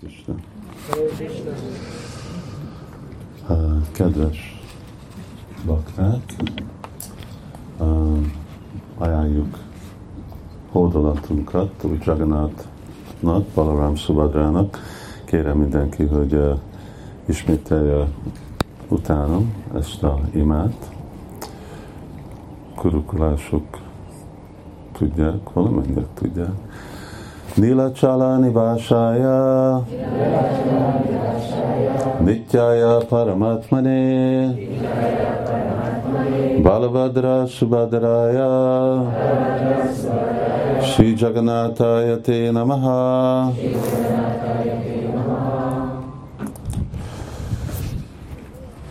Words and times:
Krishna. 0.00 0.34
Kedves 3.92 4.60
bakták, 5.66 6.34
ajánljuk 8.98 9.58
hódolatunkat 10.70 11.84
úgy 11.84 12.04
Jagannathnak, 12.04 13.46
Balaram 13.54 13.94
Subhadrának. 13.94 14.78
Kérem 15.24 15.58
mindenki, 15.58 16.04
hogy 16.04 16.40
ismételje 17.24 18.08
utánam 18.88 19.54
ezt 19.74 20.02
a 20.02 20.20
imát. 20.34 20.90
Kurukulások 22.74 23.78
tudják, 24.92 25.52
valamennyire 25.52 26.06
tudják. 26.14 26.52
Nilachala 27.56 28.38
Nivashaya 28.38 29.84
Nityaya 32.22 33.00
Paramatmane. 33.08 34.54
Balabhadra 36.62 37.48
Subhadraya. 37.48 38.46
Sri 40.84 41.14
Jagannathaya 41.16 42.18
Namaha. 42.52 43.54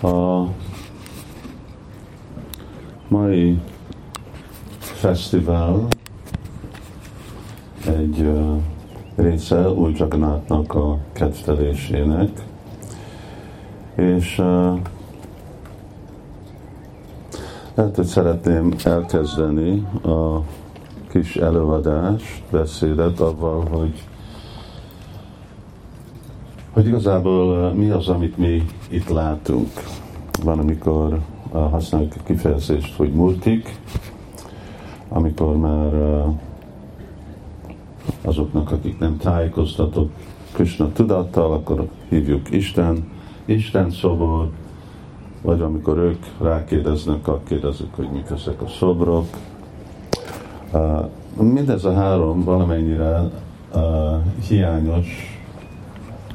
Uh, 0.02 0.48
My 3.10 3.58
festival. 4.80 5.90
Része 9.20 9.70
új 9.70 9.94
Jagannathnak 9.96 10.76
a 10.76 10.98
kedvelésének, 11.12 12.30
és 13.96 14.42
lehet, 17.74 17.96
hogy 17.96 18.06
szeretném 18.06 18.74
elkezdeni 18.84 19.88
a 20.04 20.42
kis 21.10 21.36
előadást, 21.36 22.44
beszédet 22.52 23.20
avval, 23.20 23.66
hogy 23.70 24.04
hogy 26.72 26.88
igazából 26.88 27.74
mi 27.74 27.90
az, 27.90 28.08
amit 28.08 28.38
mi 28.38 28.66
itt 28.90 29.10
látunk. 29.10 29.70
Van, 30.44 30.60
amikor 30.60 31.20
használjuk 31.52 32.14
a 32.18 32.24
kifejezést, 32.24 32.96
hogy 32.96 33.14
multik, 33.14 33.80
amikor 35.10 35.58
már 35.58 35.94
azoknak, 38.22 38.72
akik 38.72 39.00
nem 39.00 39.18
tájékoztatok 39.18 40.12
Krishna 40.54 40.92
tudattal, 40.92 41.54
akkor 41.54 41.88
hívjuk 42.10 42.52
Isten, 42.52 43.12
Isten 43.46 43.92
szobor, 43.92 44.50
vagy 45.42 45.62
amikor 45.62 45.98
ők 45.98 46.26
rákérdeznek, 46.42 47.28
akkor 47.28 47.42
kérdezzük, 47.48 47.96
hogy 47.96 48.10
mik 48.14 48.30
ezek 48.30 48.62
a 48.62 48.68
szobrok. 48.68 49.26
Mindez 51.40 51.86
a 51.86 51.94
három 51.94 52.44
valamennyire 52.44 53.30
hiányos 54.48 55.42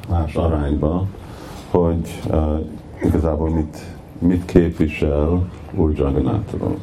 más 0.09 0.35
arányba, 0.35 1.05
hogy 1.69 2.21
igazából 3.03 3.49
mit, 3.49 3.77
mit 4.19 4.45
képvisel 4.45 5.49
Úr 5.75 5.93
Jagannathról. 5.97 6.77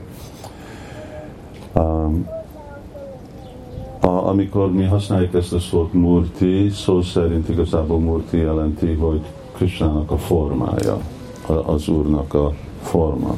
A, 4.12 4.28
amikor 4.28 4.72
mi 4.72 4.84
használjuk 4.84 5.34
ezt 5.34 5.52
a 5.52 5.58
szót 5.58 5.92
murti, 5.92 6.68
szó 6.68 7.02
szerint 7.02 7.48
igazából 7.48 7.98
murti 7.98 8.36
jelenti, 8.36 8.92
hogy 8.92 9.20
Krishnának 9.52 10.10
a 10.10 10.18
formája, 10.18 10.98
az 11.46 11.88
Úrnak 11.88 12.34
a 12.34 12.52
forma. 12.82 13.36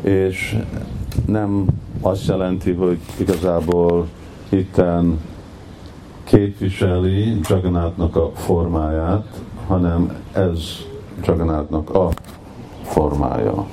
És 0.00 0.58
nem 1.26 1.66
azt 2.00 2.26
jelenti, 2.26 2.72
hogy 2.72 2.98
igazából 3.18 4.06
itten 4.48 5.20
képviseli 6.24 7.40
Jagannathnak 7.48 8.16
a 8.16 8.30
formáját, 8.34 9.40
hanem 9.66 10.16
ez 10.32 10.58
Jagannathnak 11.24 11.94
a 11.94 12.08
formája. 12.82 13.66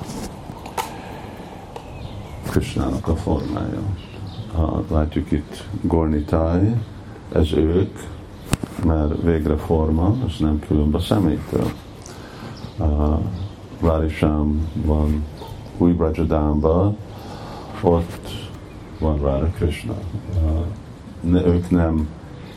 Krishnának 2.50 3.08
a 3.08 3.16
formája 3.16 4.07
látjuk 4.90 5.32
itt 5.32 5.64
Gornitáj, 5.80 6.74
ez 7.32 7.52
ők, 7.52 7.98
mert 8.84 9.22
végre 9.22 9.56
forma, 9.56 10.16
ez 10.26 10.34
nem 10.38 10.60
különb 10.68 10.94
a 10.94 10.98
személytől. 10.98 11.70
Uh, 12.78 13.18
Várisám 13.80 14.68
van 14.74 15.24
új 15.78 15.92
Brajadámba, 15.92 16.94
ott 17.82 18.28
van 18.98 19.18
Rára 19.22 19.50
Krishna. 19.56 19.94
Uh, 21.22 21.46
ők 21.46 21.70
nem 21.70 22.08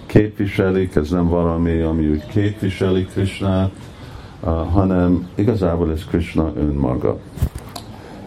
képviselik, 0.06 0.96
ez 0.96 1.09
nem 1.09 1.28
valami, 1.28 1.79
ami 1.79 2.09
úgy 2.09 2.25
képviseli 2.25 3.06
Krishnát, 3.06 3.72
uh, 4.40 4.50
hanem 4.50 5.28
igazából 5.35 5.91
ez 5.91 6.06
Krishna 6.06 6.52
önmaga. 6.56 7.19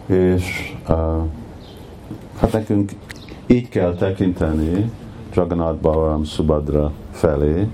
És 0.07 0.75
hát 2.39 2.53
nekünk 2.53 2.91
így 3.47 3.69
kell 3.69 3.95
tekinteni 3.95 4.91
Jagannath 5.35 5.81
Balaram 5.81 6.25
Subhadra 6.25 6.93
felé, 7.11 7.69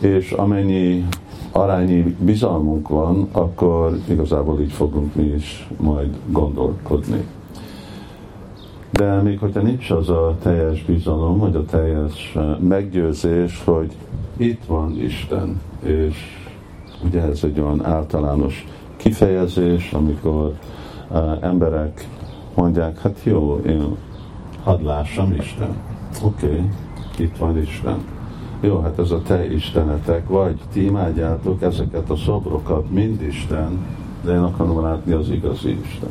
és 0.00 0.30
amennyi 0.30 1.04
arányi 1.52 2.16
bizalmunk 2.20 2.88
van, 2.88 3.28
akkor 3.32 3.98
igazából 4.08 4.60
így 4.60 4.72
fogunk 4.72 5.14
mi 5.14 5.24
is 5.24 5.68
majd 5.76 6.16
gondolkodni. 6.26 7.26
De 8.90 9.22
még 9.22 9.38
hogyha 9.38 9.60
nincs 9.60 9.90
az 9.90 10.08
a 10.08 10.36
teljes 10.42 10.84
bizalom, 10.84 11.38
vagy 11.38 11.56
a 11.56 11.64
teljes 11.64 12.32
eh, 12.36 12.58
meggyőzés, 12.58 13.62
hogy 13.64 13.92
itt 14.36 14.64
van 14.64 15.00
Isten, 15.00 15.60
és 15.82 16.16
ugye 17.04 17.20
ez 17.22 17.44
egy 17.44 17.60
olyan 17.60 17.84
általános 17.84 18.66
kifejezés, 18.96 19.92
amikor 19.92 20.52
uh, 21.10 21.38
emberek 21.40 22.08
mondják, 22.56 23.00
hát 23.00 23.18
jó, 23.22 23.60
én 23.66 23.96
hadd 24.62 24.84
lássam 24.84 25.32
Isten. 25.32 25.76
Oké, 26.22 26.46
okay, 26.46 26.70
itt 27.18 27.36
van 27.36 27.58
Isten. 27.58 27.96
Jó, 28.60 28.80
hát 28.80 28.98
ez 28.98 29.10
a 29.10 29.22
te 29.22 29.52
istenetek, 29.52 30.28
vagy 30.28 30.60
ti 30.72 30.84
imádjátok 30.84 31.62
ezeket 31.62 32.10
a 32.10 32.16
szobrokat, 32.16 32.90
mind 32.90 33.22
Isten, 33.22 33.86
de 34.24 34.32
én 34.32 34.38
akarom 34.38 34.80
látni 34.80 35.12
az 35.12 35.30
igazi 35.30 35.78
Isten. 35.84 36.10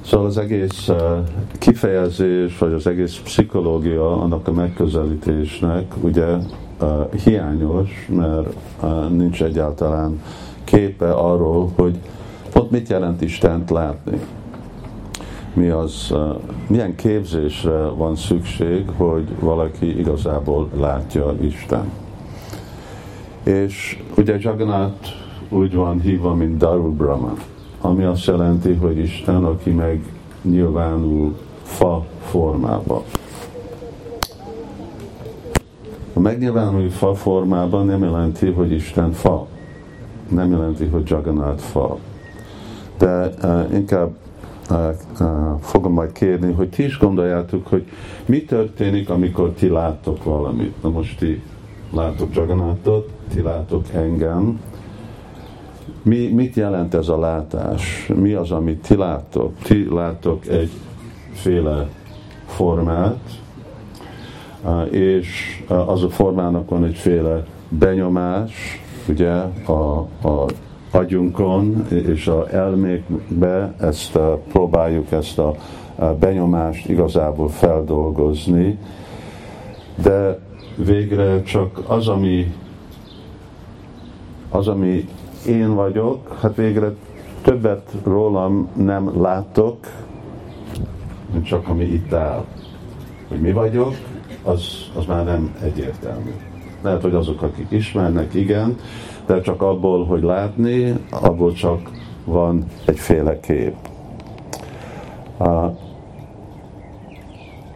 Szóval 0.00 0.26
az 0.26 0.38
egész 0.38 0.88
uh, 0.88 0.96
kifejezés, 1.58 2.58
vagy 2.58 2.72
az 2.72 2.86
egész 2.86 3.20
pszichológia 3.24 4.22
annak 4.22 4.48
a 4.48 4.52
megközelítésnek 4.52 5.94
ugye 6.00 6.36
uh, 6.80 7.12
hiányos, 7.24 8.08
mert 8.14 8.54
uh, 8.82 9.10
nincs 9.10 9.42
egyáltalán 9.42 10.22
képe 10.64 11.12
arról, 11.12 11.70
hogy 11.76 11.98
ott 12.54 12.70
mit 12.70 12.88
jelent 12.88 13.22
Istent 13.22 13.70
látni 13.70 14.20
mi 15.54 15.68
az, 15.68 16.14
milyen 16.66 16.94
képzésre 16.94 17.82
van 17.86 18.16
szükség, 18.16 18.88
hogy 18.96 19.28
valaki 19.40 19.98
igazából 19.98 20.68
látja 20.76 21.34
Isten. 21.40 21.90
És 23.42 24.02
ugye 24.16 24.36
Jagannath 24.38 25.08
úgy 25.48 25.74
van 25.74 26.00
hívva, 26.00 26.34
mint 26.34 26.56
Darul 26.56 26.90
Brahma, 26.90 27.32
ami 27.80 28.04
azt 28.04 28.26
jelenti, 28.26 28.74
hogy 28.74 28.98
Isten, 28.98 29.44
aki 29.44 29.70
meg 29.70 30.02
nyilvánul 30.42 31.36
fa 31.62 32.04
formába. 32.20 33.04
A 36.14 36.20
megnyilvánuló 36.20 36.88
fa 36.88 37.14
formában 37.14 37.86
nem 37.86 38.02
jelenti, 38.02 38.50
hogy 38.50 38.72
Isten 38.72 39.12
fa. 39.12 39.46
Nem 40.28 40.50
jelenti, 40.50 40.86
hogy 40.86 41.10
Jagannath 41.10 41.62
fa. 41.62 41.98
De 42.98 43.30
uh, 43.42 43.74
inkább 43.74 44.14
fogom 45.60 45.92
majd 45.92 46.12
kérni, 46.12 46.52
hogy 46.52 46.68
ti 46.68 46.82
is 46.82 46.98
gondoljátok, 46.98 47.66
hogy 47.66 47.86
mi 48.26 48.44
történik, 48.44 49.10
amikor 49.10 49.50
ti 49.50 49.68
láttok 49.68 50.24
valamit. 50.24 50.82
Na 50.82 50.90
most 50.90 51.18
ti 51.18 51.42
látok 51.90 52.34
Jagannathot, 52.34 53.10
ti 53.28 53.42
látok 53.42 53.84
engem. 53.94 54.60
Mi, 56.02 56.28
mit 56.28 56.54
jelent 56.54 56.94
ez 56.94 57.08
a 57.08 57.18
látás? 57.18 58.10
Mi 58.14 58.32
az, 58.32 58.50
amit 58.50 58.86
ti 58.86 58.96
láttok? 58.96 59.58
Ti 59.62 59.88
látok 59.90 60.42
egyféle 60.46 61.88
formát, 62.46 63.40
és 64.90 65.62
az 65.66 66.02
a 66.02 66.08
formának 66.08 66.68
van 66.68 66.84
egyféle 66.84 67.44
benyomás, 67.68 68.80
ugye 69.08 69.32
a, 69.66 69.98
a 70.22 70.46
agyunkon 70.90 71.86
és 71.88 72.26
a 72.26 72.54
elmékbe 72.54 73.74
ezt 73.80 74.16
a, 74.16 74.40
próbáljuk 74.52 75.12
ezt 75.12 75.38
a, 75.38 75.54
a 75.94 76.04
benyomást 76.04 76.88
igazából 76.88 77.48
feldolgozni, 77.48 78.78
de 80.02 80.38
végre 80.76 81.42
csak 81.42 81.82
az, 81.86 82.08
ami 82.08 82.54
az, 84.50 84.68
ami 84.68 85.08
én 85.46 85.74
vagyok, 85.74 86.38
hát 86.40 86.56
végre 86.56 86.92
többet 87.42 87.92
rólam 88.04 88.68
nem 88.76 89.22
látok, 89.22 89.78
mint 91.32 91.44
csak 91.44 91.68
ami 91.68 91.84
itt 91.84 92.12
áll. 92.12 92.44
Hogy 93.28 93.40
mi 93.40 93.52
vagyok, 93.52 93.94
az, 94.42 94.62
az 94.96 95.04
már 95.06 95.24
nem 95.24 95.56
egyértelmű. 95.62 96.30
Lehet, 96.82 97.02
hogy 97.02 97.14
azok, 97.14 97.42
akik 97.42 97.66
ismernek, 97.70 98.34
igen, 98.34 98.76
de 99.30 99.40
csak 99.40 99.62
abból, 99.62 100.04
hogy 100.04 100.22
látni, 100.22 100.94
abból 101.10 101.52
csak 101.52 101.90
van 102.24 102.64
egyféle 102.84 103.40
kép. 103.40 103.74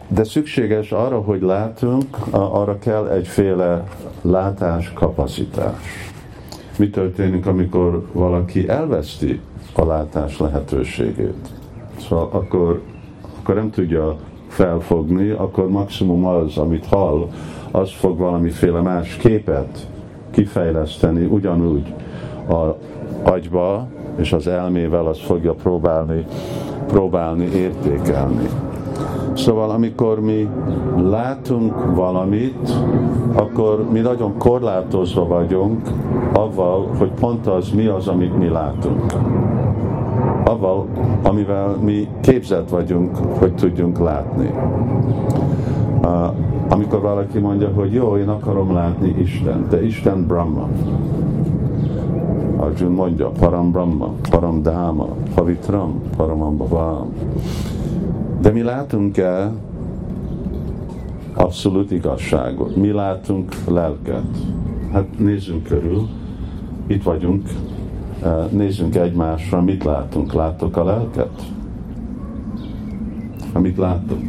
De 0.09 0.25
szükséges 0.25 0.93
arra, 0.93 1.21
hogy 1.21 1.43
látunk, 1.43 2.17
arra 2.31 2.79
kell 2.79 3.09
egyféle 3.09 3.85
látás 4.23 4.93
kapacitás. 4.93 6.13
Mi 6.79 6.91
történik, 6.91 7.47
amikor 7.47 8.07
valaki 8.13 8.69
elveszti 8.69 9.41
a 9.75 9.85
látás 9.85 10.39
lehetőségét? 10.39 11.49
Szóval 12.09 12.29
akkor, 12.33 12.83
akkor 13.39 13.55
nem 13.55 13.71
tudja 13.71 14.17
felfogni, 14.49 15.31
akkor 15.31 15.69
maximum 15.69 16.25
az, 16.27 16.59
amit 16.59 16.87
hall, 16.87 17.29
az 17.71 17.91
fog 17.91 18.19
valamiféle 18.19 18.81
más 18.81 19.17
képet 19.17 19.93
kifejleszteni, 20.35 21.25
ugyanúgy 21.25 21.95
a 22.49 22.77
agyba 23.23 23.87
és 24.17 24.33
az 24.33 24.47
elmével 24.47 25.07
azt 25.07 25.21
fogja 25.21 25.53
próbálni, 25.53 26.27
próbálni 26.87 27.45
értékelni. 27.45 28.49
Szóval 29.35 29.71
amikor 29.71 30.21
mi 30.21 30.49
látunk 30.97 31.95
valamit, 31.95 32.73
akkor 33.35 33.91
mi 33.91 34.01
nagyon 34.01 34.39
korlátozva 34.39 35.27
vagyunk 35.27 35.89
avval, 36.33 36.89
hogy 36.99 37.11
pont 37.21 37.47
az 37.47 37.71
mi 37.71 37.87
az, 37.87 38.09
amit 38.09 38.39
mi 38.39 38.49
látunk. 38.49 39.13
Avval, 40.45 40.87
amivel 41.23 41.77
mi 41.83 42.09
képzett 42.21 42.69
vagyunk, 42.69 43.17
hogy 43.39 43.55
tudjunk 43.55 43.99
látni. 43.99 44.51
Amikor 46.69 47.01
valaki 47.01 47.39
mondja, 47.39 47.69
hogy 47.69 47.93
jó, 47.93 48.17
én 48.17 48.29
akarom 48.29 48.73
látni 48.73 49.15
Isten, 49.19 49.67
de 49.71 49.85
Isten 49.85 50.27
Brahma. 50.27 50.69
Arjun 52.57 52.93
mondja, 52.93 53.29
Param 53.29 53.71
Brahma, 53.71 54.13
Param 54.31 54.63
Dháma, 54.63 55.09
Pavitram, 55.35 56.01
Paramambhavam. 56.17 57.13
De 58.41 58.51
mi 58.51 58.63
látunk-e 58.63 59.53
abszolút 61.35 61.91
igazságot? 61.91 62.77
Mi 62.77 62.91
látunk 62.93 63.55
lelket? 63.69 64.37
Hát 64.93 65.19
nézzünk 65.19 65.63
körül, 65.63 66.09
itt 66.87 67.03
vagyunk, 67.03 67.49
eh, 68.23 68.45
nézzünk 68.51 68.97
egymásra, 68.97 69.63
mit 69.63 69.85
látunk? 69.85 70.33
Látok 70.33 70.77
a 70.77 70.85
lelket? 70.85 71.43
Amit 73.53 73.77
látok? 73.77 74.23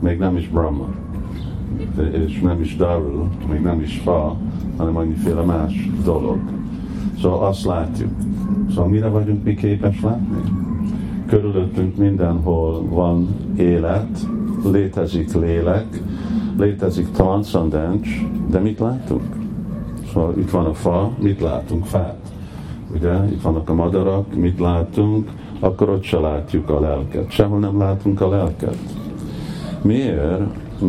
Még 0.00 0.18
nem 0.18 0.36
is 0.36 0.48
Brahma, 0.48 0.88
és 2.26 2.40
nem 2.40 2.60
is 2.60 2.76
Daru, 2.76 3.24
még 3.50 3.60
nem 3.60 3.80
is 3.80 3.98
Fa, 3.98 4.36
hanem 4.76 4.96
annyiféle 4.96 5.42
más 5.42 5.88
dolog. 6.04 6.38
Szóval 7.20 7.46
azt 7.46 7.64
látjuk. 7.64 8.10
Szóval 8.68 8.88
mire 8.88 9.08
vagyunk 9.08 9.44
mi 9.44 9.54
képes 9.54 10.00
látni? 10.00 10.64
körülöttünk 11.26 11.96
mindenhol 11.96 12.82
van 12.88 13.28
élet, 13.56 14.26
létezik 14.64 15.34
lélek, 15.34 16.02
létezik 16.58 17.10
transzcendens, 17.10 18.26
de 18.50 18.58
mit 18.58 18.78
látunk? 18.78 19.36
Szóval 20.12 20.34
itt 20.38 20.50
van 20.50 20.66
a 20.66 20.74
fa, 20.74 21.10
mit 21.18 21.40
látunk? 21.40 21.84
Fát. 21.84 22.18
Ugye, 22.94 23.24
itt 23.24 23.42
vannak 23.42 23.68
a 23.68 23.74
madarak, 23.74 24.34
mit 24.34 24.58
látunk? 24.58 25.30
Akkor 25.60 25.88
ott 25.88 26.02
se 26.02 26.18
látjuk 26.18 26.70
a 26.70 26.80
lelket. 26.80 27.30
Sehol 27.30 27.58
nem 27.58 27.78
látunk 27.78 28.20
a 28.20 28.28
lelket. 28.28 28.76
Miért? 29.86 30.40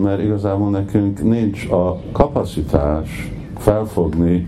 Mert 0.02 0.22
igazából 0.22 0.70
nekünk 0.70 1.24
nincs 1.24 1.70
a 1.70 2.00
kapacitás 2.12 3.32
felfogni 3.58 4.48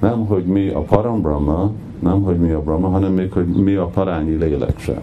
nem, 0.00 0.26
hogy 0.26 0.44
mi 0.44 0.68
a 0.68 0.80
parambrahma, 0.80 1.70
nem, 1.98 2.22
hogy 2.22 2.38
mi 2.38 2.50
a 2.50 2.62
brahma, 2.62 2.88
hanem 2.88 3.12
még, 3.12 3.32
hogy 3.32 3.46
mi 3.46 3.74
a 3.74 3.86
parányi 3.86 4.34
lélek 4.34 4.78
sem. 4.78 5.00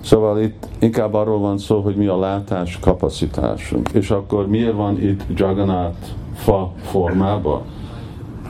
Szóval 0.00 0.40
itt 0.40 0.68
inkább 0.78 1.14
arról 1.14 1.38
van 1.38 1.58
szó, 1.58 1.80
hogy 1.80 1.96
mi 1.96 2.06
a 2.06 2.18
látás 2.18 2.78
kapacitásunk. 2.78 3.88
És 3.92 4.10
akkor 4.10 4.48
miért 4.48 4.74
van 4.74 5.02
itt 5.02 5.22
Jagannath 5.34 6.06
fa 6.34 6.72
formában? 6.76 7.60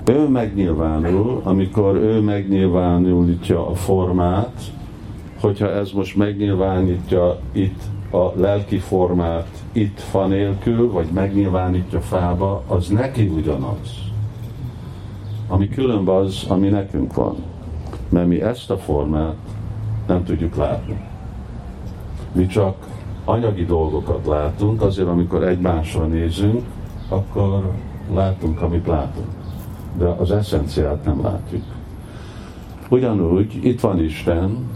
Ő 0.04 0.28
megnyilvánul, 0.28 1.40
amikor 1.44 1.94
ő 1.94 2.20
megnyilvánulítja 2.20 3.68
a 3.68 3.74
formát, 3.74 4.60
hogyha 5.40 5.70
ez 5.70 5.90
most 5.90 6.16
megnyilvánítja 6.16 7.38
itt 7.52 7.82
a 8.12 8.40
lelki 8.40 8.78
formát 8.78 9.48
itt 9.72 10.00
fa 10.00 10.26
nélkül, 10.26 10.90
vagy 10.90 11.06
megnyilvánítja 11.12 12.00
fába, 12.00 12.62
az 12.66 12.88
neki 12.88 13.26
ugyanaz. 13.26 13.98
Ami 15.48 15.68
különb 15.68 16.08
az, 16.08 16.44
ami 16.48 16.68
nekünk 16.68 17.14
van. 17.14 17.36
Mert 18.08 18.26
mi 18.26 18.42
ezt 18.42 18.70
a 18.70 18.78
formát 18.78 19.36
nem 20.06 20.24
tudjuk 20.24 20.56
látni. 20.56 21.00
Mi 22.32 22.46
csak 22.46 22.76
anyagi 23.24 23.64
dolgokat 23.64 24.26
látunk, 24.26 24.82
azért 24.82 25.08
amikor 25.08 25.44
egymásra 25.44 26.06
nézünk, 26.06 26.62
akkor 27.08 27.70
látunk, 28.14 28.60
amit 28.60 28.86
látunk. 28.86 29.28
De 29.98 30.04
az 30.04 30.30
eszenciát 30.30 31.04
nem 31.04 31.22
látjuk. 31.22 31.62
Ugyanúgy 32.88 33.64
itt 33.64 33.80
van 33.80 34.00
Isten, 34.00 34.68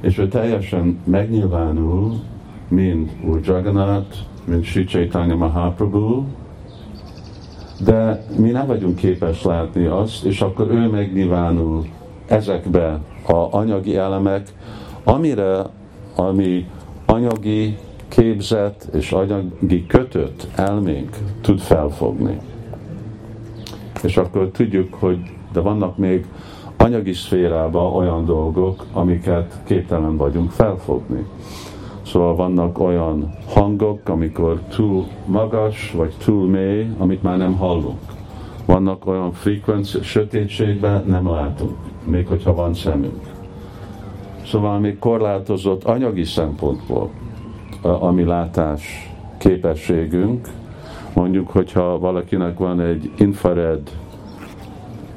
és 0.00 0.18
ő 0.18 0.28
teljesen 0.28 1.00
megnyilvánul, 1.04 2.20
mind 2.68 3.10
Úr 3.24 3.40
Jagannath, 3.44 4.16
mint 4.44 4.64
Sri 4.64 4.84
Chaitanya 4.84 5.36
Mahaprabhu, 5.36 6.24
de 7.84 8.24
mi 8.38 8.50
nem 8.50 8.66
vagyunk 8.66 8.96
képes 8.96 9.42
látni 9.42 9.86
azt, 9.86 10.24
és 10.24 10.40
akkor 10.40 10.70
ő 10.70 10.88
megnyilvánul 10.88 11.86
ezekbe 12.26 13.00
a 13.26 13.48
anyagi 13.50 13.96
elemek, 13.96 14.52
amire, 15.04 15.66
ami 16.16 16.66
anyagi 17.06 17.76
képzet 18.08 18.88
és 18.92 19.12
anyagi 19.12 19.86
kötött 19.86 20.46
elménk 20.54 21.16
tud 21.40 21.58
felfogni. 21.58 22.38
És 24.02 24.16
akkor 24.16 24.50
tudjuk, 24.50 24.94
hogy 24.94 25.18
de 25.52 25.60
vannak 25.60 25.96
még 25.96 26.26
anyagi 26.80 27.12
szférában 27.12 27.92
olyan 27.92 28.24
dolgok, 28.24 28.84
amiket 28.92 29.60
képtelen 29.64 30.16
vagyunk 30.16 30.50
felfogni. 30.50 31.26
Szóval 32.02 32.34
vannak 32.34 32.78
olyan 32.78 33.34
hangok, 33.48 34.08
amikor 34.08 34.60
túl 34.68 35.06
magas, 35.26 35.92
vagy 35.96 36.14
túl 36.24 36.48
mély, 36.48 36.86
amit 36.98 37.22
már 37.22 37.38
nem 37.38 37.56
hallunk. 37.56 37.98
Vannak 38.64 39.06
olyan 39.06 39.32
frekvenciák, 39.32 40.04
sötétségben 40.04 41.04
nem 41.06 41.30
látunk, 41.30 41.76
még 42.04 42.26
hogyha 42.26 42.54
van 42.54 42.74
szemünk. 42.74 43.20
Szóval 44.46 44.78
még 44.78 44.98
korlátozott 44.98 45.84
anyagi 45.84 46.24
szempontból 46.24 47.10
a 47.82 48.10
mi 48.10 48.24
látás 48.24 49.10
képességünk. 49.38 50.48
Mondjuk, 51.14 51.48
hogyha 51.50 51.98
valakinek 51.98 52.58
van 52.58 52.80
egy 52.80 53.10
infrared 53.18 53.90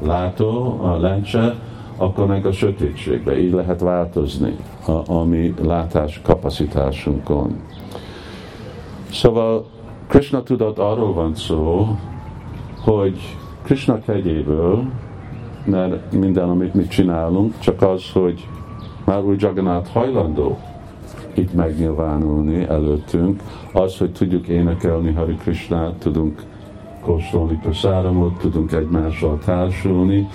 látó, 0.05 0.79
a 0.81 0.97
lencse, 0.97 1.55
akkor 1.97 2.27
meg 2.27 2.45
a 2.45 2.51
sötétségbe. 2.51 3.39
Így 3.39 3.51
lehet 3.51 3.79
változni 3.79 4.55
a, 4.85 5.11
a 5.13 5.23
mi 5.23 5.53
látás 5.61 6.21
kapacitásunkon. 6.23 7.55
Szóval 9.11 9.65
Krishna 10.07 10.43
tudat 10.43 10.79
arról 10.79 11.13
van 11.13 11.35
szó, 11.35 11.87
hogy 12.83 13.19
Krishna 13.63 13.99
kegyéből, 13.99 14.83
mert 15.65 16.11
minden, 16.11 16.49
amit 16.49 16.73
mi 16.73 16.87
csinálunk, 16.87 17.59
csak 17.59 17.81
az, 17.81 18.11
hogy 18.11 18.47
már 19.05 19.23
úgy 19.23 19.41
Jagannath 19.41 19.89
hajlandó 19.91 20.57
itt 21.33 21.53
megnyilvánulni 21.53 22.63
előttünk, 22.63 23.41
az, 23.73 23.97
hogy 23.97 24.11
tudjuk 24.11 24.47
énekelni 24.47 25.13
Hari 25.13 25.35
Krishnát, 25.35 25.93
tudunk 25.93 26.41
kóstolni 27.03 27.59
prasáramot, 27.61 28.37
tudunk 28.37 28.71
egymással 28.71 29.39
társulni. 29.45 30.27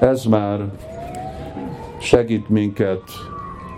Ez 0.00 0.24
már 0.24 0.60
segít 1.98 2.48
minket 2.48 3.02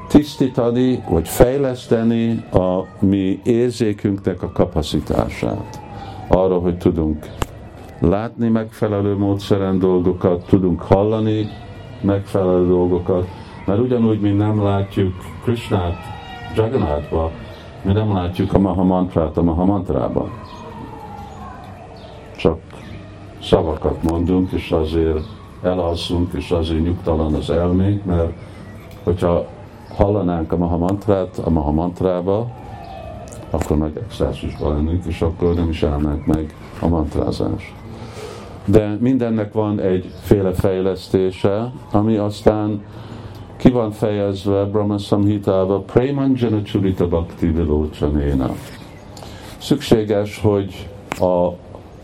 tisztítani, 0.08 1.02
vagy 1.08 1.28
fejleszteni 1.28 2.44
a 2.52 2.86
mi 3.00 3.40
érzékünknek 3.44 4.42
a 4.42 4.52
kapacitását. 4.52 5.80
Arra, 6.28 6.58
hogy 6.58 6.78
tudunk 6.78 7.26
látni 8.00 8.48
megfelelő 8.48 9.16
módszeren 9.16 9.78
dolgokat, 9.78 10.46
tudunk 10.46 10.80
hallani 10.80 11.46
megfelelő 12.00 12.66
dolgokat, 12.66 13.28
mert 13.66 13.80
ugyanúgy, 13.80 14.20
mint 14.20 14.38
nem 14.38 14.62
látjuk 14.62 15.14
Krishnát 15.42 15.96
Jagannathba, 16.56 17.30
mi 17.82 17.92
nem 17.92 18.12
látjuk 18.12 18.52
a 18.52 18.58
Maha 18.58 18.84
mantrát 18.84 19.36
a 19.36 19.42
Maha 19.42 19.64
mantrában. 19.64 20.30
Csak 22.36 22.58
szavakat 23.42 24.02
mondunk, 24.02 24.52
és 24.52 24.70
azért 24.70 25.24
elalszunk, 25.62 26.32
és 26.32 26.50
azért 26.50 26.84
nyugtalan 26.84 27.34
az 27.34 27.50
elménk, 27.50 28.04
mert 28.04 28.32
hogyha 29.02 29.46
hallanánk 29.94 30.52
a 30.52 30.56
Maha 30.56 30.76
mantrát 30.76 31.40
a 31.44 31.50
Maha 31.50 31.70
mantrába, 31.70 32.50
akkor 33.50 33.76
meg 33.76 33.98
extázisban 34.04 34.74
lennénk, 34.74 35.04
és 35.04 35.22
akkor 35.22 35.54
nem 35.54 35.68
is 35.68 35.82
állnánk 35.82 36.26
meg 36.26 36.54
a 36.80 36.88
mantrázás. 36.88 37.74
De 38.64 38.96
mindennek 39.00 39.52
van 39.52 39.80
egyféle 39.80 40.52
fejlesztése, 40.52 41.72
ami 41.92 42.16
aztán 42.16 42.82
ki 43.56 43.70
van 43.70 43.90
fejezve 43.90 44.64
Brahma 44.64 44.98
Samhita-ba, 44.98 45.78
Premanjana 45.78 46.62
Churita 46.62 47.08
Bhakti 47.08 47.46
Vilocsanéna. 47.46 48.50
Szükséges, 49.58 50.40
hogy 50.40 50.88
a 51.18 51.48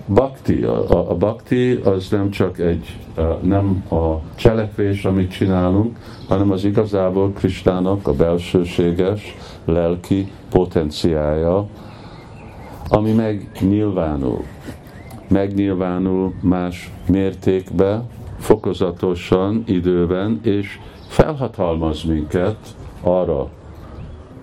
Bhakti, 0.09 0.63
a, 0.63 1.11
a 1.11 1.15
bhakti 1.15 1.73
az 1.85 2.09
nem 2.11 2.31
csak 2.31 2.59
egy, 2.59 2.99
nem 3.41 3.85
a 3.91 4.21
cselekvés, 4.35 5.05
amit 5.05 5.31
csinálunk, 5.31 5.99
hanem 6.29 6.51
az 6.51 6.65
igazából 6.65 7.33
Kristának 7.33 8.07
a 8.07 8.13
belsőséges, 8.13 9.37
lelki 9.65 10.33
potenciája, 10.51 11.67
ami 12.89 13.13
megnyilvánul. 13.13 14.45
Megnyilvánul 15.29 16.35
más 16.41 16.93
mértékbe, 17.09 18.03
fokozatosan, 18.39 19.63
időben, 19.67 20.41
és 20.43 20.79
felhatalmaz 21.09 22.03
minket 22.03 22.57
arra, 23.03 23.49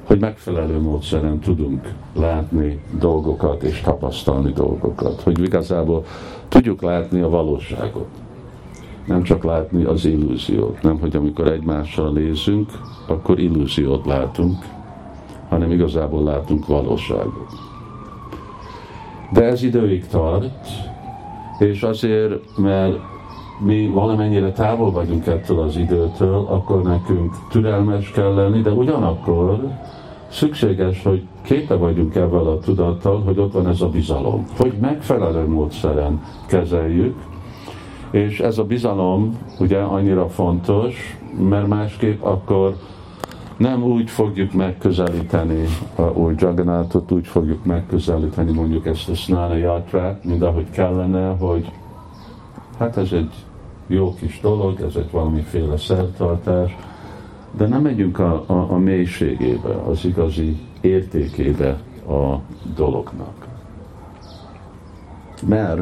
hogy 0.05 0.19
megfelelő 0.19 0.79
módszeren 0.81 1.39
tudunk 1.39 1.93
látni 2.13 2.79
dolgokat 2.99 3.63
és 3.63 3.81
tapasztalni 3.81 4.51
dolgokat, 4.51 5.21
hogy 5.21 5.39
igazából 5.39 6.03
tudjuk 6.47 6.81
látni 6.81 7.21
a 7.21 7.29
valóságot. 7.29 8.07
Nem 9.07 9.23
csak 9.23 9.43
látni 9.43 9.83
az 9.83 10.05
illúziót, 10.05 10.81
nem 10.81 10.99
hogy 10.99 11.15
amikor 11.15 11.47
egymással 11.47 12.11
nézünk, 12.11 12.69
akkor 13.07 13.39
illúziót 13.39 14.05
látunk, 14.05 14.57
hanem 15.49 15.71
igazából 15.71 16.23
látunk 16.23 16.67
valóságot. 16.67 17.47
De 19.33 19.43
ez 19.43 19.63
időig 19.63 20.07
tart, 20.07 20.67
és 21.59 21.81
azért, 21.83 22.57
mert 22.57 22.99
mi 23.59 23.87
valamennyire 23.87 24.51
távol 24.51 24.91
vagyunk 24.91 25.27
ettől 25.27 25.59
az 25.59 25.77
időtől, 25.77 26.45
akkor 26.49 26.81
nekünk 26.81 27.33
türelmes 27.49 28.11
kell 28.11 28.33
lenni, 28.33 28.61
de 28.61 28.71
ugyanakkor 28.71 29.59
szükséges, 30.35 31.03
hogy 31.03 31.21
képe 31.41 31.75
vagyunk 31.75 32.15
ebben 32.15 32.45
a 32.45 32.59
tudattal, 32.59 33.21
hogy 33.21 33.39
ott 33.39 33.53
van 33.53 33.67
ez 33.67 33.81
a 33.81 33.89
bizalom, 33.89 34.45
hogy 34.57 34.73
megfelelő 34.81 35.47
módszeren 35.47 36.21
kezeljük, 36.47 37.15
és 38.11 38.39
ez 38.39 38.57
a 38.57 38.63
bizalom 38.63 39.37
ugye 39.59 39.77
annyira 39.77 40.29
fontos, 40.29 41.17
mert 41.49 41.67
másképp 41.67 42.23
akkor 42.23 42.75
nem 43.57 43.83
úgy 43.83 44.09
fogjuk 44.09 44.53
megközelíteni 44.53 45.65
új 46.13 46.33
Jagannathot, 46.37 47.11
úgy 47.11 47.27
fogjuk 47.27 47.65
megközelíteni 47.65 48.51
mondjuk 48.51 48.85
ezt 48.85 49.09
a 49.09 49.15
Snana 49.15 49.55
Yatrát, 49.55 50.23
mint 50.23 50.43
ahogy 50.43 50.69
kellene, 50.69 51.35
hogy 51.39 51.71
hát 52.79 52.97
ez 52.97 53.11
egy 53.11 53.33
jó 53.87 54.13
kis 54.13 54.39
dolog, 54.41 54.81
ez 54.81 54.95
egy 54.95 55.11
valamiféle 55.11 55.77
szertartás, 55.77 56.75
de 57.57 57.67
nem 57.67 57.81
megyünk 57.81 58.19
a, 58.19 58.43
a, 58.47 58.71
a 58.71 58.77
mélységébe, 58.77 59.73
az 59.87 60.05
igazi 60.05 60.57
értékébe 60.81 61.79
a 62.07 62.35
dolognak. 62.75 63.47
Mert 65.47 65.81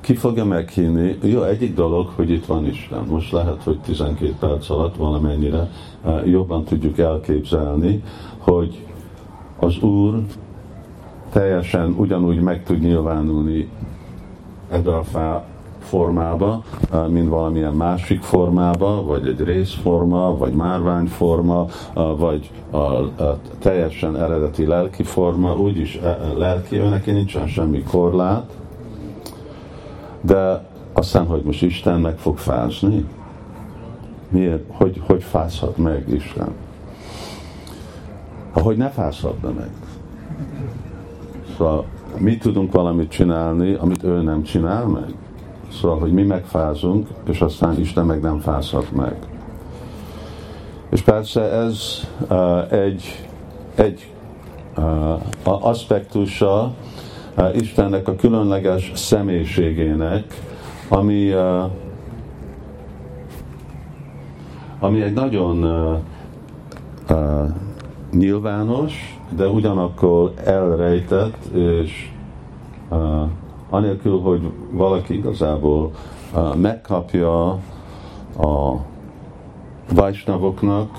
ki 0.00 0.14
fogja 0.14 0.44
meghinni, 0.44 1.18
jó, 1.22 1.42
egyik 1.42 1.74
dolog, 1.74 2.08
hogy 2.08 2.30
itt 2.30 2.46
van 2.46 2.66
Isten. 2.66 3.04
Most 3.04 3.32
lehet, 3.32 3.62
hogy 3.62 3.80
12 3.80 4.34
perc 4.38 4.70
alatt 4.70 4.96
valamennyire 4.96 5.70
eh, 6.04 6.26
jobban 6.26 6.64
tudjuk 6.64 6.98
elképzelni, 6.98 8.02
hogy 8.38 8.86
az 9.58 9.82
Úr 9.82 10.22
teljesen 11.32 11.94
ugyanúgy 11.98 12.40
meg 12.40 12.64
tud 12.64 12.80
nyilvánulni 12.80 13.68
ebbe 14.70 14.96
a 14.96 15.02
fá, 15.02 15.44
formába, 15.80 16.62
mint 17.08 17.28
valamilyen 17.28 17.72
másik 17.72 18.22
formába, 18.22 19.02
vagy 19.04 19.26
egy 19.26 19.40
részforma, 19.40 20.36
vagy 20.36 20.52
márványforma, 20.52 21.66
vagy 22.16 22.50
a, 22.70 22.78
teljesen 23.58 24.16
eredeti 24.16 24.66
lelki 24.66 25.02
forma, 25.02 25.56
úgyis 25.56 25.96
e, 25.96 26.18
lelki, 26.36 26.76
neki 26.76 27.10
nincsen 27.10 27.46
semmi 27.46 27.82
korlát, 27.82 28.50
de 30.20 30.68
aztán, 30.92 31.26
hogy 31.26 31.42
most 31.42 31.62
Isten 31.62 32.00
meg 32.00 32.18
fog 32.18 32.38
fázni, 32.38 33.04
miért, 34.28 34.64
hogy, 34.68 35.02
hogy 35.06 35.22
fázhat 35.22 35.76
meg 35.76 36.08
Isten? 36.08 36.48
Ahogy 38.52 38.76
ne 38.76 38.88
fázhatna 38.88 39.52
meg. 39.52 39.70
Szóval 41.56 41.84
mi 42.18 42.36
tudunk 42.36 42.72
valamit 42.72 43.10
csinálni, 43.10 43.72
amit 43.72 44.02
ő 44.02 44.22
nem 44.22 44.42
csinál 44.42 44.86
meg? 44.86 45.14
Szóval, 45.70 45.98
hogy 45.98 46.12
mi 46.12 46.22
megfázunk, 46.22 47.08
és 47.28 47.40
aztán 47.40 47.78
Isten 47.78 48.06
meg 48.06 48.20
nem 48.20 48.38
fázhat 48.38 48.92
meg. 48.92 49.16
És 50.90 51.02
persze 51.02 51.40
ez 51.40 52.08
uh, 52.28 52.72
egy, 52.72 53.28
egy 53.74 54.12
uh, 54.76 55.66
aspektusa 55.66 56.72
uh, 57.36 57.56
Istennek 57.56 58.08
a 58.08 58.16
különleges 58.16 58.92
személyiségének, 58.94 60.24
ami, 60.88 61.32
uh, 61.32 61.70
ami 64.78 65.02
egy 65.02 65.12
nagyon 65.12 65.64
uh, 65.64 65.98
uh, 67.10 67.48
nyilvános, 68.12 69.18
de 69.36 69.48
ugyanakkor 69.48 70.32
elrejtett 70.44 71.44
és 71.54 72.10
uh, 72.88 73.22
anélkül, 73.70 74.20
hogy 74.20 74.52
valaki 74.70 75.14
igazából 75.14 75.90
uh, 76.34 76.56
megkapja 76.56 77.48
a 78.38 78.76
vajsnavoknak 79.94 80.90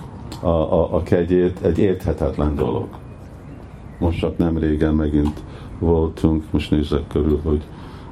a, 0.42 0.48
a, 0.48 0.96
a 0.96 1.04
kegyét, 1.04 1.60
egy 1.62 1.78
érthetetlen 1.78 2.56
dolog. 2.56 2.88
Most 4.00 4.20
csak 4.20 4.38
nem 4.38 4.58
régen 4.58 4.94
megint 4.94 5.44
voltunk, 5.80 6.44
most 6.52 6.72
nézzek 6.72 7.08
körül, 7.08 7.40
hogy 7.44 7.62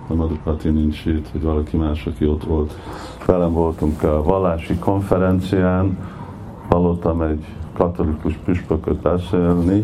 a 0.08 0.14
Madhupati 0.14 0.70
nincs 0.70 1.06
itt, 1.06 1.28
hogy 1.32 1.42
valaki 1.42 1.78
más, 1.78 2.06
aki 2.06 2.28
ott 2.28 2.44
volt. 2.44 2.74
Velem 3.26 3.54
voltunk 3.54 4.04
a 4.04 4.24
vallási 4.24 4.76
konferencián, 4.76 5.98
hallottam 6.70 7.22
egy 7.22 7.46
katolikus 7.74 8.34
püspököt 8.46 9.02
beszélni, 9.02 9.84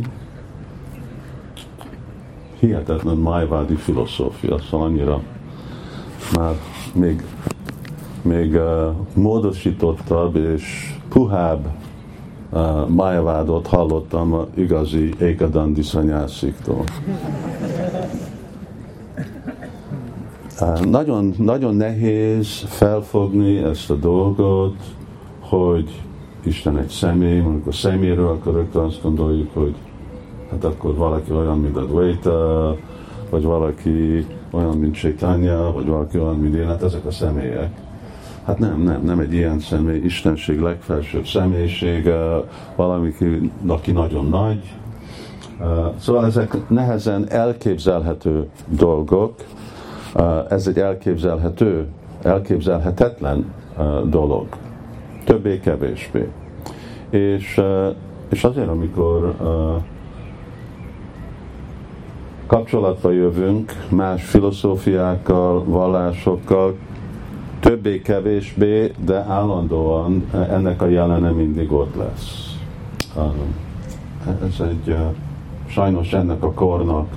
hihetetlen 2.65 3.17
májvádi 3.17 3.75
filozófia, 3.75 4.59
szóval 4.59 4.87
annyira 4.87 5.21
már 6.35 6.55
még, 6.93 7.23
még 8.21 8.53
uh, 8.53 8.95
módosítottabb 9.13 10.35
és 10.35 10.93
puhább 11.09 11.67
uh, 12.51 12.89
májvádot 12.89 13.67
hallottam 13.67 14.33
a 14.33 14.47
igazi 14.53 15.13
ékadandi 15.19 15.81
szanyásziktól. 15.81 16.83
Uh, 20.61 20.85
nagyon, 20.85 21.33
nagyon 21.37 21.75
nehéz 21.75 22.63
felfogni 22.67 23.57
ezt 23.57 23.89
a 23.89 23.95
dolgot, 23.95 24.75
hogy 25.39 26.01
Isten 26.43 26.77
egy 26.77 26.89
személy, 26.89 27.39
amikor 27.39 27.75
személyről 27.75 28.27
akkor 28.27 28.53
rögtön 28.53 28.83
azt 28.83 29.01
gondoljuk, 29.01 29.53
hogy 29.53 29.75
hát 30.51 30.63
akkor 30.63 30.95
valaki 30.95 31.31
olyan, 31.31 31.59
mint 31.59 31.77
a 31.77 31.85
Dwaita, 31.85 32.75
vagy 33.29 33.43
valaki 33.43 34.25
olyan, 34.51 34.77
mint 34.77 34.95
Chaitanya, 34.95 35.71
vagy 35.71 35.85
valaki 35.85 36.19
olyan, 36.19 36.35
mint 36.35 36.55
én, 36.55 36.67
hát 36.67 36.83
ezek 36.83 37.05
a 37.05 37.11
személyek. 37.11 37.69
Hát 38.45 38.59
nem, 38.59 38.81
nem, 38.81 39.01
nem 39.03 39.19
egy 39.19 39.33
ilyen 39.33 39.59
személy, 39.59 39.97
Istenség 39.97 40.59
legfelsőbb 40.59 41.25
személyisége, 41.25 42.43
valami, 42.75 43.13
aki 43.67 43.91
nagyon 43.91 44.25
nagy. 44.25 44.73
Szóval 45.99 46.25
ezek 46.25 46.69
nehezen 46.69 47.29
elképzelhető 47.29 48.49
dolgok, 48.67 49.33
ez 50.49 50.67
egy 50.67 50.77
elképzelhető, 50.77 51.87
elképzelhetetlen 52.21 53.53
dolog, 54.09 54.47
többé-kevésbé. 55.23 56.29
És, 57.09 57.61
és 58.29 58.43
azért, 58.43 58.67
amikor 58.67 59.35
kapcsolatba 62.47 63.11
jövünk 63.11 63.73
más 63.89 64.23
filozófiákkal, 64.23 65.63
vallásokkal, 65.63 66.75
többé-kevésbé, 67.59 68.91
de 69.05 69.15
állandóan 69.15 70.25
ennek 70.31 70.81
a 70.81 70.87
jelene 70.87 71.29
mindig 71.29 71.71
ott 71.71 71.95
lesz. 71.95 72.55
Ez 74.25 74.67
egy 74.67 74.95
sajnos 75.67 76.13
ennek 76.13 76.43
a 76.43 76.51
kornak 76.51 77.07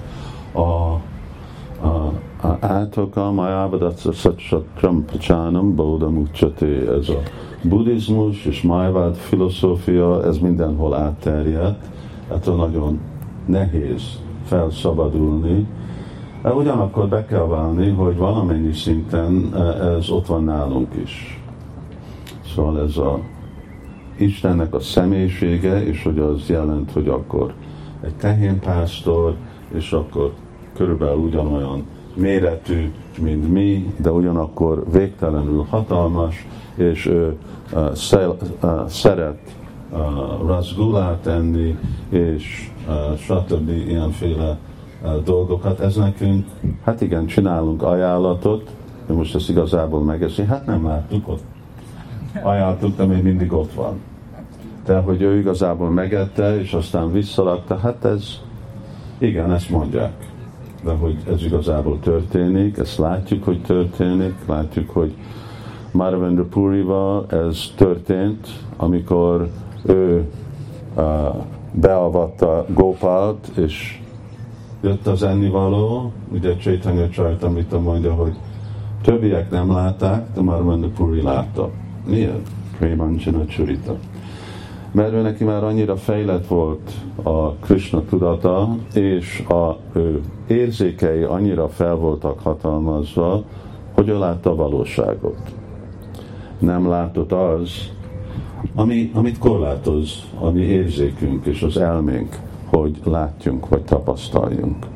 a, 0.52 0.60
a, 0.60 2.12
a 2.42 2.56
átoka, 2.60 3.30
Majávadat 3.32 4.14
Satram 4.36 5.04
Pacánam, 5.04 5.74
Bauda 5.74 6.10
Mucsati, 6.10 6.86
ez 6.86 7.08
a 7.08 7.20
buddhizmus 7.62 8.44
és 8.44 8.62
Májvád 8.62 9.14
filozófia, 9.14 10.24
ez 10.24 10.38
mindenhol 10.38 10.94
átterjedt, 10.94 11.84
ettől 12.30 12.54
nagyon 12.54 13.00
nehéz 13.46 14.26
felszabadulni. 14.48 15.66
Ugyanakkor 16.42 17.08
be 17.08 17.24
kell 17.24 17.46
válni, 17.46 17.90
hogy 17.90 18.16
valamennyi 18.16 18.72
szinten 18.72 19.54
ez 19.98 20.10
ott 20.10 20.26
van 20.26 20.44
nálunk 20.44 20.94
is. 21.02 21.42
Szóval 22.54 22.80
ez 22.80 22.96
a 22.96 23.20
Istennek 24.16 24.74
a 24.74 24.80
személyisége, 24.80 25.84
és 25.84 26.02
hogy 26.02 26.18
az 26.18 26.48
jelent, 26.48 26.92
hogy 26.92 27.08
akkor 27.08 27.52
egy 28.00 28.14
tehénpásztor, 28.14 29.34
és 29.74 29.92
akkor 29.92 30.32
körülbelül 30.74 31.18
ugyanolyan 31.18 31.84
méretű, 32.14 32.92
mint 33.20 33.52
mi, 33.52 33.94
de 33.96 34.12
ugyanakkor 34.12 34.84
végtelenül 34.92 35.66
hatalmas, 35.70 36.46
és 36.74 37.06
ő 37.06 37.36
uh, 37.72 38.86
szeret 38.88 39.57
razgulát 40.46 41.26
enni, 41.26 41.78
és 42.08 42.70
stb. 43.18 43.68
ilyenféle 43.68 44.58
dolgokat. 45.24 45.80
Ez 45.80 45.96
nekünk, 45.96 46.46
hát 46.84 47.00
igen, 47.00 47.26
csinálunk 47.26 47.82
ajánlatot, 47.82 48.70
de 49.06 49.14
most 49.14 49.34
ezt 49.34 49.48
igazából 49.48 50.02
megeszi, 50.02 50.44
hát 50.44 50.66
nem 50.66 50.86
láttuk 50.86 51.28
ott. 51.28 51.42
Ajánlottuk, 52.42 52.96
de 52.96 53.04
még 53.04 53.22
mindig 53.22 53.52
ott 53.52 53.72
van. 53.72 54.00
De 54.84 54.98
hogy 54.98 55.22
ő 55.22 55.38
igazából 55.38 55.90
megette, 55.90 56.60
és 56.60 56.72
aztán 56.72 57.12
visszalakta, 57.12 57.76
hát 57.76 58.04
ez, 58.04 58.40
igen, 59.18 59.52
ezt 59.52 59.70
mondják. 59.70 60.12
De 60.84 60.92
hogy 60.92 61.16
ez 61.30 61.44
igazából 61.44 61.98
történik, 62.00 62.76
ezt 62.76 62.98
látjuk, 62.98 63.44
hogy 63.44 63.62
történik, 63.62 64.34
látjuk, 64.46 64.90
hogy 64.90 65.14
Madhavendra 65.92 66.44
Purival 66.44 67.26
ez 67.28 67.64
történt, 67.76 68.48
amikor 68.76 69.48
ő 69.88 70.28
beavatta 71.72 72.64
Gopalt, 72.74 73.50
és 73.56 74.00
jött 74.80 75.06
az 75.06 75.22
ennivaló, 75.22 76.12
ugye 76.32 76.56
Chaitanya 76.56 77.08
Charitamrita 77.08 77.80
mondja, 77.80 78.14
hogy 78.14 78.32
többiek 79.02 79.50
nem 79.50 79.72
látták, 79.72 80.26
de 80.34 80.40
Madhavendra 80.40 80.88
Puri 80.96 81.22
látta. 81.22 81.70
Miért? 82.06 82.48
Premanchana 82.78 83.44
Churita. 83.46 83.96
Mert 84.90 85.12
ő 85.12 85.22
neki 85.22 85.44
már 85.44 85.64
annyira 85.64 85.96
fejlett 85.96 86.46
volt 86.46 86.92
a 87.22 87.52
Krishna 87.52 88.02
tudata, 88.08 88.76
és 88.94 89.44
a 89.48 89.76
ő 89.92 90.20
érzékei 90.46 91.22
annyira 91.22 91.68
fel 91.68 91.94
voltak 91.94 92.40
hatalmazva, 92.40 93.42
hogy 93.92 94.08
ő 94.08 94.18
látta 94.18 94.50
a 94.50 94.54
valóságot 94.54 95.56
nem 96.58 96.88
látott 96.88 97.32
az, 97.32 97.92
ami, 98.74 99.10
amit 99.14 99.38
korlátoz 99.38 100.24
a 100.38 100.50
mi 100.50 100.60
érzékünk 100.60 101.46
és 101.46 101.62
az 101.62 101.76
elménk, 101.76 102.38
hogy 102.64 103.00
látjunk 103.04 103.68
vagy 103.68 103.82
tapasztaljunk. 103.82 104.86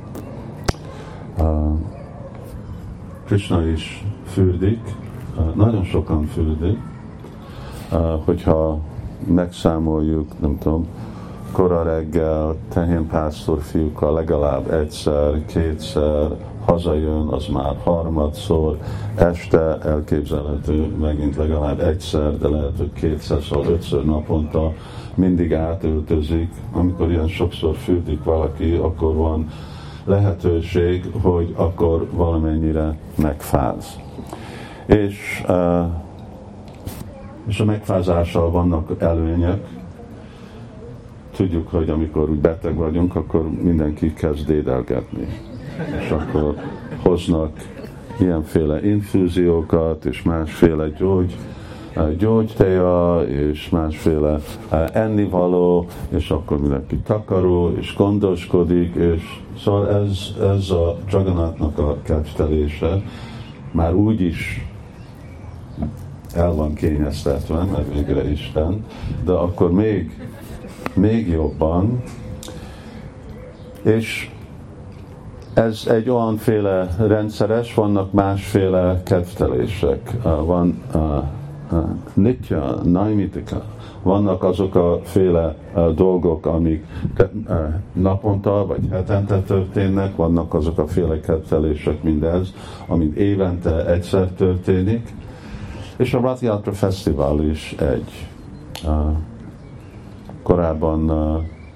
Krishna 3.25 3.67
is 3.67 4.05
fürdik, 4.25 4.81
nagyon 5.55 5.85
sokan 5.85 6.25
fürdik, 6.27 6.79
hogyha 8.25 8.79
megszámoljuk, 9.27 10.41
nem 10.41 10.59
tudom, 10.59 10.87
kora 11.53 11.83
reggel 11.83 12.57
tehénpásztor 12.69 13.61
fiúkkal 13.61 14.13
legalább 14.13 14.71
egyszer, 14.71 15.45
kétszer, 15.47 16.31
hazajön, 16.65 17.27
az 17.27 17.47
már 17.47 17.77
harmadszor, 17.83 18.79
este 19.15 19.79
elképzelhető 19.79 20.87
megint 21.01 21.37
legalább 21.37 21.81
egyszer, 21.81 22.39
de 22.39 22.49
lehet, 22.49 22.77
hogy 22.77 22.93
kétszer, 22.93 23.43
szóval 23.43 23.73
ötször 23.73 24.05
naponta 24.05 24.73
mindig 25.15 25.55
átöltözik. 25.55 26.51
Amikor 26.73 27.11
ilyen 27.11 27.29
sokszor 27.29 27.77
fürdik 27.77 28.25
valaki, 28.25 28.73
akkor 28.73 29.15
van 29.15 29.49
lehetőség, 30.05 31.13
hogy 31.23 31.53
akkor 31.57 32.09
valamennyire 32.13 32.99
megfáz. 33.17 34.01
És, 34.87 35.45
és 37.47 37.61
a 37.61 37.65
megfázással 37.65 38.51
vannak 38.51 38.91
előnyek. 38.99 39.67
Tudjuk, 41.37 41.69
hogy 41.69 41.91
amikor 41.91 42.31
úgy 42.31 42.41
beteg 42.41 42.77
vagyunk, 42.77 43.17
akkor 43.17 43.51
mindenki 43.51 44.13
kezd 44.13 44.47
dédelgetni 44.47 45.27
és 46.01 46.11
akkor 46.11 46.55
hoznak 47.03 47.51
ilyenféle 48.21 48.87
infúziókat, 48.87 50.05
és 50.05 50.23
másféle 50.23 50.89
gyógy, 50.89 51.37
eh, 51.93 52.11
gyógyteja, 52.19 53.21
és 53.21 53.69
másféle 53.69 54.39
eh, 54.71 54.85
ennivaló, 54.93 55.87
és 56.09 56.31
akkor 56.31 56.61
mindenki 56.61 56.97
takaró, 56.97 57.73
és 57.79 57.95
gondoskodik, 57.97 58.95
és 58.95 59.23
szóval 59.59 59.89
ez, 59.89 60.19
ez 60.41 60.71
a 60.71 60.97
Jagannathnak 61.11 61.79
a 61.79 61.97
kedvtelése 62.03 63.03
már 63.71 63.95
úgy 63.95 64.21
is 64.21 64.67
el 66.35 66.53
van 66.53 66.75
kényeztetve, 66.75 67.65
mert 67.65 67.95
végre 67.95 68.31
Isten, 68.31 68.85
de 69.25 69.33
akkor 69.33 69.73
még, 69.73 70.11
még 70.95 71.29
jobban, 71.29 72.03
és 73.83 74.31
ez 75.55 75.87
egy 75.87 76.11
olyanféle 76.11 76.89
rendszeres, 76.99 77.75
vannak 77.75 78.13
másféle 78.13 79.01
kedvtelések. 79.05 80.13
Van 80.23 80.83
nitya, 82.15 82.81
naimitika, 82.85 83.63
vannak 84.03 84.43
azok 84.43 84.75
a 84.75 85.01
féle 85.03 85.57
dolgok, 85.95 86.47
amik 86.47 86.87
naponta 87.93 88.67
vagy 88.67 88.89
hetente 88.91 89.41
történnek, 89.41 90.17
vannak 90.17 90.55
azok 90.55 90.79
a 90.79 90.87
féle 90.87 91.21
kedvtelések, 91.21 92.03
mindez, 92.03 92.55
amit 92.87 93.17
évente 93.17 93.87
egyszer 93.87 94.29
történik, 94.29 95.15
és 95.97 96.15
a 96.15 96.21
Rathiatra 96.21 96.73
Fesztivál 96.73 97.41
is 97.41 97.75
egy. 97.79 98.29
Korábban 100.43 101.01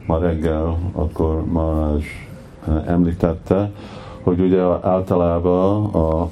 ma 0.07 0.19
reggel, 0.19 0.79
akkor 0.93 1.45
Marázs 1.45 2.26
említette, 2.87 3.73
hogy 4.23 4.41
ugye 4.41 4.63
általában 4.83 5.85
a 5.85 6.29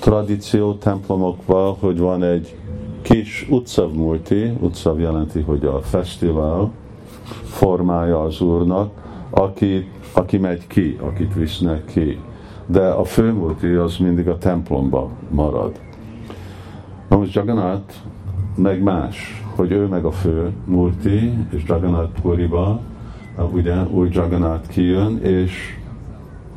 tradíció 0.00 0.74
templomokban, 0.74 1.76
hogy 1.80 1.98
van 1.98 2.22
egy 2.22 2.56
kis 3.02 3.46
utcavmúlti, 3.50 4.52
utcav 4.60 5.00
jelenti, 5.00 5.40
hogy 5.40 5.64
a 5.64 5.80
fesztivál 5.80 6.70
formája 7.44 8.22
az 8.22 8.40
Úrnak, 8.40 8.90
aki, 9.30 9.88
aki 10.12 10.38
megy 10.38 10.66
ki, 10.66 10.98
akit 11.00 11.34
visznek 11.34 11.84
ki. 11.84 12.18
De 12.66 12.88
a 12.88 13.04
főmúlti 13.04 13.66
az 13.66 13.96
mindig 13.96 14.28
a 14.28 14.38
templomba 14.38 15.10
marad. 15.30 15.80
Na 17.08 17.16
most 17.16 17.34
Jagannath 17.34 17.94
meg 18.56 18.82
más, 18.82 19.44
hogy 19.54 19.70
ő 19.70 19.86
meg 19.86 20.04
a 20.04 20.10
fő 20.10 20.52
multi, 20.64 21.32
és 21.50 21.62
Jagannath 21.66 22.20
Puriba 22.20 22.80
ugye 23.44 23.74
új 23.90 24.08
Jagannath 24.12 24.68
kijön, 24.68 25.18
és 25.22 25.78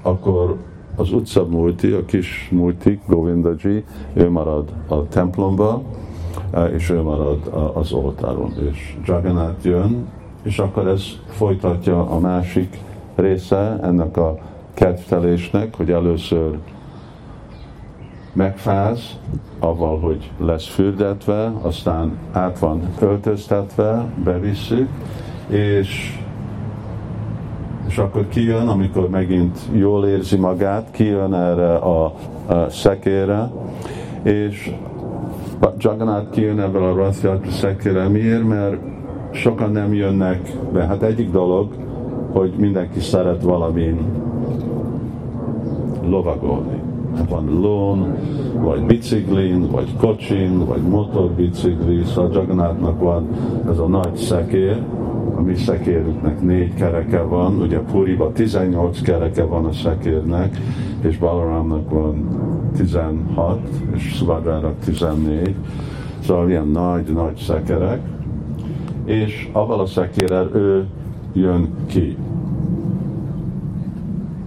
akkor 0.02 0.58
az 0.96 1.12
utca 1.12 1.46
multi, 1.46 1.92
a 1.92 2.06
kis 2.06 2.50
multi, 2.52 3.00
Govindaji, 3.08 3.84
ő 4.14 4.30
marad 4.30 4.74
a 4.88 5.08
templomba, 5.08 5.82
e, 6.52 6.66
és 6.66 6.90
ő 6.90 7.02
marad 7.02 7.72
az 7.74 7.92
oltáron. 7.92 8.52
És 8.72 8.96
Jagannath 9.06 9.66
jön, 9.66 10.08
és 10.42 10.60
akkor 10.60 10.88
ez 10.88 11.04
folytatja 11.28 12.10
a 12.10 12.20
másik 12.20 12.78
része 13.16 13.80
ennek 13.82 14.18
a 14.18 14.38
kedvtelésnek, 14.74 15.76
hogy 15.76 15.92
először 15.92 16.58
megfáz, 18.34 19.20
avval, 19.60 20.00
hogy 20.00 20.32
lesz 20.38 20.68
fürdetve, 20.68 21.54
aztán 21.62 22.18
át 22.32 22.60
van 22.60 22.82
öltöztetve, 23.00 24.06
bevisszük, 24.24 24.90
és 25.48 26.23
és 27.94 28.00
akkor 28.00 28.28
kijön, 28.28 28.68
amikor 28.68 29.10
megint 29.10 29.60
jól 29.72 30.06
érzi 30.06 30.38
magát, 30.38 30.92
kijön 30.92 31.34
erre 31.34 31.76
a, 31.76 32.06
a 32.06 32.70
szekére, 32.70 33.52
és 34.24 34.72
Jagannath 35.78 36.30
kijön 36.30 36.60
ebből 36.60 36.84
a 36.84 36.96
Rathjatra 36.96 37.52
szekére. 37.52 38.08
Miért? 38.08 38.48
Mert 38.48 38.78
sokan 39.32 39.72
nem 39.72 39.94
jönnek 39.94 40.52
be. 40.72 40.86
Hát 40.86 41.02
egyik 41.02 41.32
dolog, 41.32 41.74
hogy 42.32 42.54
mindenki 42.58 43.00
szeret 43.00 43.42
valamin 43.42 44.00
lovagolni. 46.04 46.82
Hát 47.16 47.30
van 47.30 47.60
lón, 47.62 48.16
vagy 48.54 48.86
biciklin, 48.86 49.72
vagy 49.72 49.96
kocsin, 49.98 50.66
vagy 50.66 50.82
motorbicikli, 50.82 52.04
szóval 52.04 52.32
Jagannathnak 52.34 53.00
van 53.00 53.28
ez 53.70 53.78
a 53.78 53.88
nagy 53.88 54.16
szekér, 54.16 54.82
mi 55.44 55.56
szekérünknek 55.56 56.42
négy 56.42 56.74
kereke 56.74 57.22
van, 57.22 57.62
ugye 57.62 57.80
Puriba 57.80 58.32
18 58.32 59.02
kereke 59.02 59.44
van 59.44 59.66
a 59.66 59.72
szekérnek, 59.72 60.58
és 61.02 61.18
Balaramnak 61.18 61.90
van 61.90 62.28
16, 62.78 63.60
és 63.96 64.04
Subhadrának 64.04 64.80
14, 64.80 65.56
szóval 66.20 66.50
ilyen 66.50 66.68
nagy-nagy 66.68 67.38
szekerek, 67.38 68.02
és 69.06 69.50
avval 69.52 69.80
a 69.80 69.86
szekérrel 69.86 70.50
ő 70.54 70.86
jön 71.34 71.70
ki. 71.86 72.18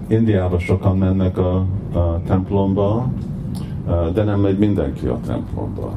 Indiában 0.07 0.59
sokan 0.59 0.99
mennek 0.99 1.39
a, 1.39 1.57
a 1.93 2.21
templomba, 2.27 3.09
de 4.15 4.23
nem 4.25 4.41
megy 4.41 4.59
mindenki 4.59 5.07
a 5.07 5.19
templomba. 5.27 5.93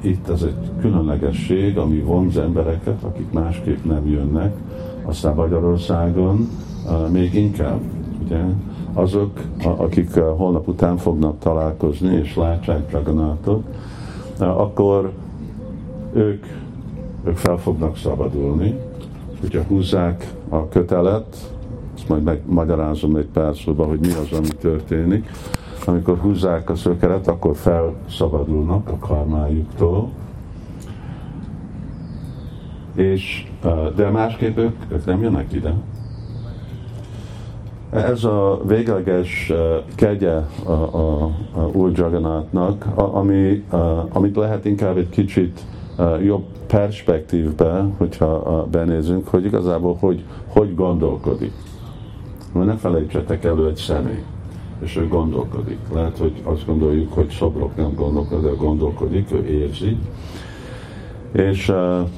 Itt 0.00 0.28
ez 0.28 0.42
egy 0.42 0.70
különlegesség, 0.80 1.78
ami 1.78 1.98
vonz 1.98 2.36
embereket, 2.36 3.02
akik 3.02 3.32
másképp 3.32 3.84
nem 3.84 4.08
jönnek, 4.08 4.54
aztán 5.04 5.34
Magyarországon 5.34 6.48
még 7.10 7.34
inkább, 7.34 7.80
ugye? 8.24 8.40
Azok, 8.92 9.40
akik 9.64 10.14
holnap 10.14 10.68
után 10.68 10.96
fognak 10.96 11.38
találkozni 11.38 12.14
és 12.14 12.36
látják 12.36 12.88
Dragonátot, 12.88 13.64
akkor 14.38 15.12
ők, 16.12 16.44
ők 17.24 17.36
fel 17.36 17.56
fognak 17.56 17.96
szabadulni, 17.96 18.78
hogyha 19.40 19.62
húzzák 19.62 20.32
a 20.48 20.68
kötelet, 20.68 21.36
ezt 21.96 22.08
majd 22.08 22.22
megmagyarázom 22.22 23.16
egy 23.16 23.28
pár 23.32 23.56
szóba, 23.56 23.84
hogy 23.84 23.98
mi 24.00 24.08
az, 24.08 24.38
ami 24.38 24.48
történik, 24.60 25.30
amikor 25.86 26.18
húzzák 26.18 26.70
a 26.70 26.74
szökeret, 26.74 27.28
akkor 27.28 27.56
felszabadulnak 27.56 28.88
a 28.88 28.96
karmájuktól, 28.98 30.10
és, 32.94 33.50
de 33.96 34.10
másképp 34.10 34.58
ők, 34.58 34.76
ők 34.88 35.04
nem 35.04 35.22
jönnek 35.22 35.52
ide. 35.52 35.74
Ez 37.90 38.24
a 38.24 38.60
végleges 38.66 39.52
kegye 39.94 40.34
a, 40.64 40.72
a, 40.72 41.30
a 41.52 41.60
Úr 41.72 41.90
Jagannathnak, 41.94 42.86
ami, 42.94 43.64
amit 44.12 44.36
lehet 44.36 44.64
inkább 44.64 44.96
egy 44.96 45.08
kicsit 45.08 45.60
jobb 46.22 46.44
perspektívbe, 46.66 47.86
hogyha 47.96 48.66
benézünk, 48.70 49.28
hogy 49.28 49.44
igazából 49.44 49.96
hogy, 50.00 50.24
hogy 50.46 50.74
gondolkodik. 50.74 51.52
Mert 52.52 52.66
ne 52.66 52.76
felejtsetek 52.76 53.44
elő 53.44 53.68
egy 53.68 53.76
személy 53.76 54.22
és 54.82 54.96
ő 54.96 55.08
gondolkodik. 55.08 55.78
Lehet, 55.92 56.18
hogy 56.18 56.32
azt 56.44 56.66
gondoljuk, 56.66 57.12
hogy 57.12 57.28
szobrok 57.28 57.76
nem 57.76 57.94
gondolkodik, 57.94 58.50
de 58.50 58.56
gondolkodik, 58.56 59.32
ő 59.32 59.44
érzi. 59.46 59.96
És 61.32 61.68
uh, 61.68 62.08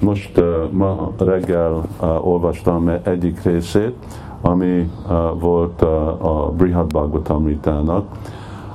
most 0.00 0.38
uh, 0.38 0.70
ma 0.70 1.12
reggel 1.18 1.72
uh, 2.00 2.26
olvastam 2.26 2.88
egyik 3.02 3.42
részét, 3.42 3.94
ami 4.40 4.90
uh, 5.08 5.40
volt 5.40 5.82
uh, 5.82 6.26
a 6.26 6.50
Brihad 6.50 6.86
Bhagavatamritának, 6.86 8.06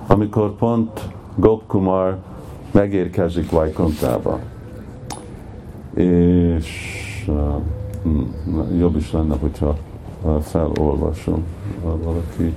amikor 0.07 0.55
pont 0.55 1.09
Gopkumar 1.35 2.17
megérkezik 2.71 3.51
Vajkontába. 3.51 4.39
És 5.93 7.25
uh, 7.27 7.61
jobb 8.77 8.95
is 8.95 9.11
lenne, 9.11 9.35
hogyha 9.39 9.75
felolvasom. 10.41 11.43
Valaki, 11.83 12.55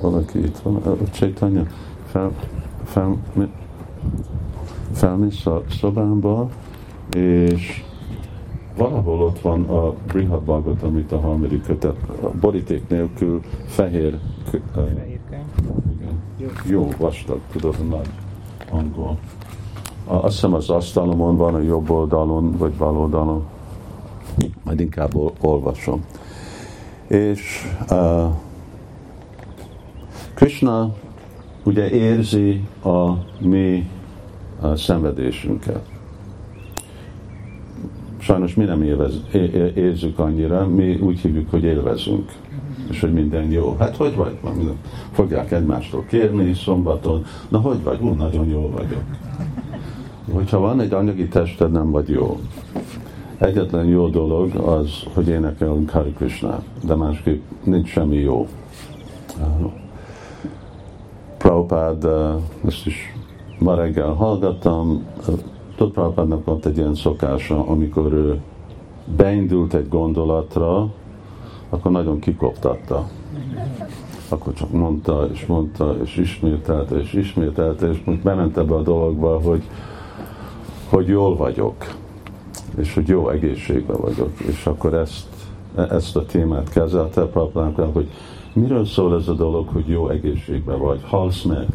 valaki 0.00 0.38
itt 0.38 0.58
van. 0.58 0.82
Csaitanya, 1.12 1.66
fel, 2.06 2.30
fel, 2.84 3.16
felmész 4.92 5.46
a 5.46 5.62
szobámba, 5.70 6.48
és 7.16 7.84
valahol 8.76 9.22
ott 9.22 9.40
van 9.40 9.62
a 9.62 9.92
Brihad 10.06 10.42
Bhagavat, 10.42 10.82
amit 10.82 11.12
a 11.12 11.20
harmadik 11.20 11.62
kötet, 11.62 11.96
a 12.22 12.30
boríték 12.40 12.88
nélkül 12.88 13.40
fehér, 13.66 14.18
fehér 14.72 15.14
Jó. 16.36 16.48
Jó, 16.66 16.88
vastag, 16.98 17.40
tudod, 17.52 17.88
nagy 17.88 18.08
angol. 18.70 19.18
Azt 20.06 20.34
hiszem 20.34 20.54
az 20.54 20.70
asztalomon 20.70 21.36
van, 21.36 21.54
a 21.54 21.60
jobb 21.60 21.90
oldalon, 21.90 22.56
vagy 22.58 22.72
bal 22.72 22.96
oldalon. 22.96 23.44
Majd 24.64 24.80
inkább 24.80 25.10
olvasom 25.40 26.04
és 27.06 27.66
uh, 27.90 28.30
Krishna 30.34 30.94
ugye 31.62 31.90
érzi 31.90 32.64
a 32.84 33.12
mi 33.38 33.90
a 34.60 34.76
szenvedésünket. 34.76 35.92
Sajnos 38.18 38.54
mi 38.54 38.64
nem 38.64 38.82
élvez, 38.82 39.20
érzük 39.74 40.18
annyira, 40.18 40.66
mi 40.66 40.94
úgy 40.94 41.18
hívjuk, 41.20 41.50
hogy 41.50 41.64
élvezünk, 41.64 42.32
és 42.90 43.00
hogy 43.00 43.12
minden 43.12 43.50
jó. 43.50 43.76
Hát 43.78 43.96
hogy 43.96 44.14
vagy? 44.14 44.38
Fogják 45.12 45.52
egymástól 45.52 46.04
kérni 46.08 46.54
szombaton, 46.54 47.24
na 47.48 47.58
hogy 47.58 47.82
vagy? 47.82 48.00
Ú, 48.00 48.08
nagyon 48.08 48.48
jó 48.48 48.70
vagyok. 48.70 49.02
Hogyha 50.32 50.58
van 50.58 50.80
egy 50.80 50.92
anyagi 50.92 51.28
tested, 51.28 51.70
nem 51.72 51.90
vagy 51.90 52.08
jó. 52.08 52.40
Egyetlen 53.38 53.84
jó 53.84 54.08
dolog 54.08 54.54
az, 54.54 54.90
hogy 55.14 55.28
énekelünk 55.28 55.90
Hari 55.90 56.12
Krishna, 56.12 56.62
de 56.84 56.94
másképp 56.94 57.42
nincs 57.62 57.88
semmi 57.88 58.16
jó. 58.16 58.48
Prabhupád, 61.38 62.04
uh, 62.04 62.42
ezt 62.66 62.86
is 62.86 63.14
ma 63.58 63.74
reggel 63.74 64.12
hallgattam, 64.12 65.06
uh, 65.28 65.34
Tud 65.76 65.92
Prabhupádnak 65.92 66.44
volt 66.44 66.66
egy 66.66 66.76
ilyen 66.76 66.94
szokása, 66.94 67.66
amikor 67.66 68.12
ő 68.12 68.40
beindult 69.16 69.74
egy 69.74 69.88
gondolatra, 69.88 70.88
akkor 71.68 71.90
nagyon 71.90 72.18
kikoptatta. 72.18 73.08
Akkor 74.28 74.52
csak 74.52 74.70
mondta, 74.70 75.28
és 75.32 75.46
mondta, 75.46 75.96
és 76.02 76.16
ismételte, 76.16 76.96
és 76.96 77.12
ismételte, 77.12 77.90
és 77.90 78.02
most 78.04 78.22
bement 78.22 78.56
ebbe 78.56 78.74
a 78.74 78.82
dologba, 78.82 79.40
hogy, 79.40 79.62
hogy 80.88 81.08
jól 81.08 81.36
vagyok 81.36 81.74
és 82.76 82.94
hogy 82.94 83.08
jó 83.08 83.28
egészségben 83.28 83.96
vagyok. 84.00 84.40
És 84.40 84.66
akkor 84.66 84.94
ezt, 84.94 85.26
ezt 85.74 86.16
a 86.16 86.26
témát 86.26 86.68
kezelte 86.68 87.22
Prabhupának, 87.22 87.94
hogy 87.94 88.08
miről 88.52 88.84
szól 88.84 89.14
ez 89.14 89.28
a 89.28 89.34
dolog, 89.34 89.68
hogy 89.68 89.88
jó 89.88 90.08
egészségben 90.08 90.78
vagy, 90.78 91.00
halsz 91.02 91.42
meg. 91.42 91.66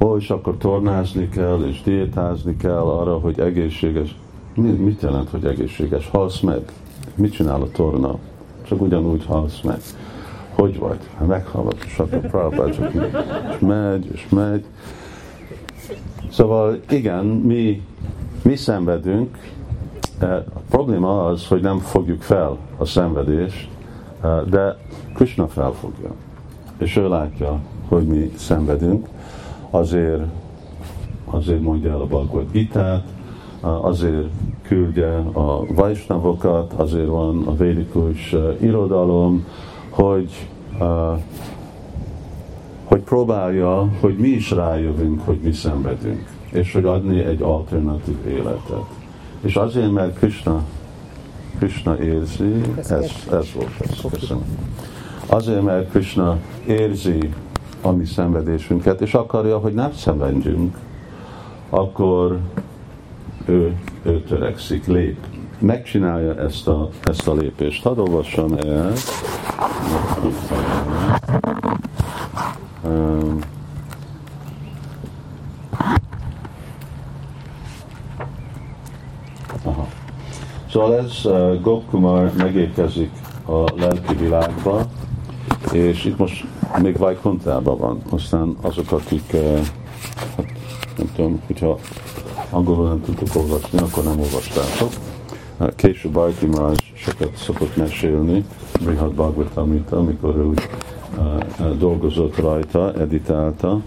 Ó, 0.00 0.16
és 0.16 0.30
akkor 0.30 0.56
tornázni 0.56 1.28
kell, 1.28 1.62
és 1.66 1.82
diétázni 1.82 2.56
kell 2.56 2.82
arra, 2.82 3.18
hogy 3.18 3.40
egészséges. 3.40 4.16
Mi, 4.54 4.70
mit 4.70 5.02
jelent, 5.02 5.28
hogy 5.28 5.44
egészséges? 5.44 6.08
Halsz 6.08 6.40
meg. 6.40 6.72
Mit 7.14 7.32
csinál 7.32 7.62
a 7.62 7.70
torna? 7.70 8.18
Csak 8.62 8.80
ugyanúgy 8.80 9.24
halsz 9.24 9.60
meg. 9.60 9.80
Hogy 10.54 10.78
vagy? 10.78 10.98
Hát 11.18 11.26
meghallott, 11.26 11.84
és 11.84 11.98
akkor 11.98 12.20
Prabhupád 12.20 12.74
csak 12.74 12.92
és 13.50 13.58
megy, 13.58 14.10
és 14.12 14.28
megy. 14.28 14.64
Szóval 16.30 16.80
igen, 16.88 17.24
mi 17.24 17.82
mi 18.46 18.56
szenvedünk, 18.56 19.38
eh, 20.18 20.36
a 20.36 20.60
probléma 20.70 21.26
az, 21.26 21.46
hogy 21.46 21.60
nem 21.60 21.78
fogjuk 21.78 22.22
fel 22.22 22.56
a 22.76 22.84
szenvedést, 22.84 23.68
eh, 24.22 24.40
de 24.50 24.76
Krishna 25.14 25.48
felfogja. 25.48 26.10
És 26.78 26.96
ő 26.96 27.08
látja, 27.08 27.58
hogy 27.88 28.06
mi 28.06 28.32
szenvedünk, 28.36 29.08
azért, 29.70 30.22
azért 31.24 31.60
mondja 31.60 31.90
el 31.90 32.00
a 32.00 32.06
Bhagavad 32.06 32.50
gita 32.52 33.02
eh, 33.62 33.84
azért 33.84 34.26
küldje 34.62 35.16
a 35.32 35.74
Vajsnavokat, 35.74 36.72
azért 36.72 37.08
van 37.08 37.42
a 37.46 37.54
védikus 37.54 38.34
irodalom, 38.60 39.44
hogy 39.90 40.48
hogy 42.84 43.00
próbálja, 43.00 43.88
hogy 44.00 44.16
mi 44.16 44.28
is 44.28 44.50
rájövünk, 44.50 45.20
hogy 45.24 45.38
mi 45.42 45.52
szenvedünk 45.52 46.26
és 46.56 46.72
hogy 46.72 46.84
adni 46.84 47.24
egy 47.24 47.42
alternatív 47.42 48.26
életet. 48.28 48.84
És 49.40 49.56
azért, 49.56 49.92
mert 49.92 50.18
Krishna, 50.18 50.62
Krishna 51.58 51.98
érzi, 51.98 52.60
ez, 52.76 52.90
ez 53.32 53.52
volt 53.54 53.80
ez, 53.80 54.00
köszönöm. 54.10 54.44
Azért, 55.26 55.62
mert 55.62 55.90
Krishna 55.90 56.38
érzi 56.66 57.30
a 57.82 57.90
mi 57.90 58.04
szenvedésünket, 58.04 59.00
és 59.00 59.14
akarja, 59.14 59.58
hogy 59.58 59.74
nem 59.74 59.92
szenvedjünk, 59.92 60.76
akkor 61.70 62.38
ő, 63.46 63.76
ő 64.02 64.22
törekszik, 64.22 64.86
lép. 64.86 65.16
Megcsinálja 65.58 66.34
ezt 66.38 66.68
a, 66.68 66.88
ezt 67.02 67.28
a 67.28 67.34
lépést. 67.34 67.82
Hadd 67.82 67.98
olvassam 67.98 68.52
el. 68.52 68.92
Szóval 80.76 80.94
ez 80.94 81.20
uh, 81.24 81.60
Gopkumar 81.60 82.32
megérkezik 82.36 83.10
a 83.46 83.64
lelki 83.76 84.14
világba, 84.14 84.86
és 85.72 86.04
itt 86.04 86.18
most 86.18 86.44
még 86.82 86.96
Vajkontában 86.96 87.78
van. 87.78 88.02
Aztán 88.10 88.56
azok, 88.60 88.92
akik, 88.92 89.30
uh, 89.32 89.58
hát, 90.36 90.52
nem 90.96 91.10
tudom, 91.14 91.42
hogyha 91.46 91.78
angolul 92.50 92.88
nem 92.88 93.00
tudtuk 93.00 93.28
olvasni, 93.36 93.78
akkor 93.78 94.04
nem 94.04 94.18
olvastátok. 94.18 94.90
Később 95.76 96.12
Bajti 96.12 96.46
Maraj 96.46 96.74
sokat 96.94 97.36
szokott 97.36 97.76
mesélni, 97.76 98.44
Brihad 98.84 99.12
Bhagavatamita, 99.12 99.96
amikor 99.96 100.36
ő 100.36 100.44
úgy 100.44 100.68
dolgozott 101.78 102.36
rajta, 102.36 102.92
editálta, 102.92 103.80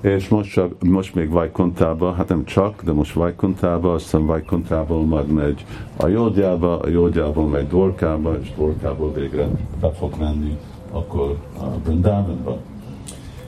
és 0.00 0.28
most, 0.28 0.52
csak, 0.52 0.84
most 0.84 1.14
még 1.14 1.30
Vajkontába, 1.30 2.12
hát 2.12 2.28
nem 2.28 2.44
csak, 2.44 2.82
de 2.82 2.92
most 2.92 3.12
Vajkontába, 3.12 3.92
aztán 3.92 4.26
Vajkontából 4.26 5.04
majd 5.04 5.26
megy 5.26 5.64
a 5.96 6.06
Jódjába, 6.06 6.78
a 6.78 6.88
Jódjából 6.88 7.46
megy 7.46 7.66
Dorkába, 7.68 8.38
és 8.40 8.52
Dorkából 8.56 9.12
végre 9.12 9.48
be 9.80 9.90
fog 9.90 10.14
menni 10.18 10.58
akkor 10.90 11.36
a 11.58 11.64
Brindavanba. 11.84 12.58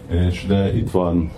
És 0.08 0.44
de 0.46 0.76
itt 0.76 0.90
van 0.90 1.30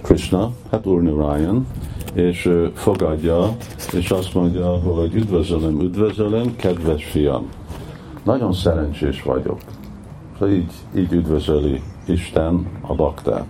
Krishna, 0.00 0.52
hát 0.70 0.86
Úr 0.86 1.02
Narayan, 1.02 1.66
és 2.14 2.50
fogadja, 2.74 3.56
és 3.92 4.10
azt 4.10 4.34
mondja, 4.34 4.66
hogy 4.66 5.14
üdvözölöm, 5.14 5.80
üdvözölöm, 5.80 6.56
kedves 6.56 7.04
fiam. 7.04 7.48
Nagyon 8.24 8.52
szerencsés 8.52 9.22
vagyok. 9.22 9.58
Szóval 10.38 10.54
így, 10.54 10.72
így 10.96 11.12
üdvözöli 11.12 11.80
Isten 12.06 12.66
a 12.80 12.94
baktát. 12.94 13.46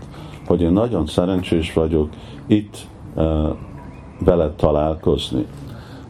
Hogy 0.47 0.61
én 0.61 0.73
nagyon 0.73 1.07
szerencsés 1.07 1.73
vagyok 1.73 2.09
itt 2.47 2.87
uh, 3.15 3.49
veled 4.19 4.53
találkozni. 4.53 5.47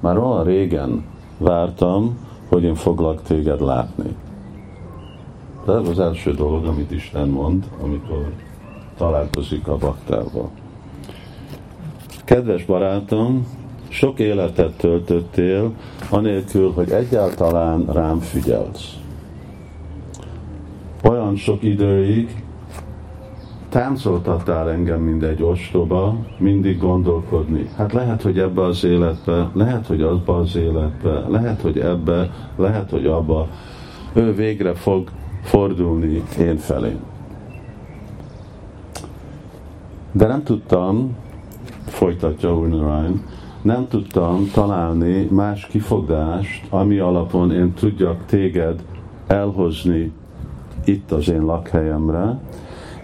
Már 0.00 0.18
olyan 0.18 0.44
régen 0.44 1.04
vártam, 1.38 2.18
hogy 2.48 2.62
én 2.62 2.74
foglak 2.74 3.22
téged 3.22 3.60
látni. 3.60 4.16
De 5.64 5.72
ez 5.72 5.88
az 5.88 5.98
első 5.98 6.32
dolog, 6.32 6.64
amit 6.64 6.90
Isten 6.90 7.28
mond, 7.28 7.64
amikor 7.82 8.32
találkozik 8.96 9.68
a 9.68 9.76
baktával. 9.76 10.50
Kedves 12.24 12.64
barátom, 12.64 13.46
sok 13.88 14.18
életet 14.18 14.76
töltöttél, 14.76 15.72
anélkül, 16.10 16.72
hogy 16.72 16.90
egyáltalán 16.90 17.86
rám 17.92 18.18
figyelsz. 18.18 18.96
Olyan 21.02 21.36
sok 21.36 21.62
időig 21.62 22.44
táncoltattál 23.68 24.70
engem, 24.70 25.00
mint 25.00 25.22
egy 25.22 25.42
ostoba, 25.42 26.16
mindig 26.38 26.78
gondolkodni. 26.78 27.68
Hát 27.76 27.92
lehet, 27.92 28.22
hogy 28.22 28.38
ebbe 28.38 28.62
az 28.62 28.84
életbe, 28.84 29.50
lehet, 29.52 29.86
hogy 29.86 30.02
abba 30.02 30.36
az 30.36 30.56
életbe, 30.56 31.24
lehet, 31.28 31.60
hogy 31.60 31.78
ebbe, 31.78 32.30
lehet, 32.56 32.90
hogy 32.90 33.06
abba. 33.06 33.46
Ő 34.12 34.34
végre 34.34 34.74
fog 34.74 35.10
fordulni 35.42 36.22
én 36.38 36.56
felém. 36.56 36.98
De 40.12 40.26
nem 40.26 40.42
tudtam, 40.42 41.16
folytatja 41.86 42.50
Narayan, 42.50 43.22
nem 43.62 43.88
tudtam 43.88 44.50
találni 44.52 45.28
más 45.30 45.66
kifogást, 45.66 46.66
ami 46.70 46.98
alapon 46.98 47.52
én 47.52 47.72
tudjak 47.72 48.24
téged 48.26 48.82
elhozni 49.26 50.12
itt 50.84 51.12
az 51.12 51.28
én 51.28 51.42
lakhelyemre, 51.42 52.38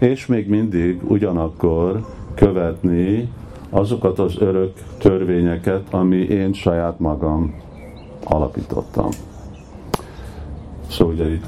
és 0.02 0.26
még 0.26 0.48
mindig 0.48 1.00
ugyanakkor 1.10 2.06
követni 2.34 3.28
azokat 3.70 4.18
az 4.18 4.34
örök 4.38 4.72
törvényeket, 4.98 5.82
ami 5.90 6.16
én 6.16 6.52
saját 6.52 6.98
magam 6.98 7.54
alapítottam. 8.24 9.08
Szóval 10.88 11.14
ugye 11.14 11.32
itt 11.32 11.44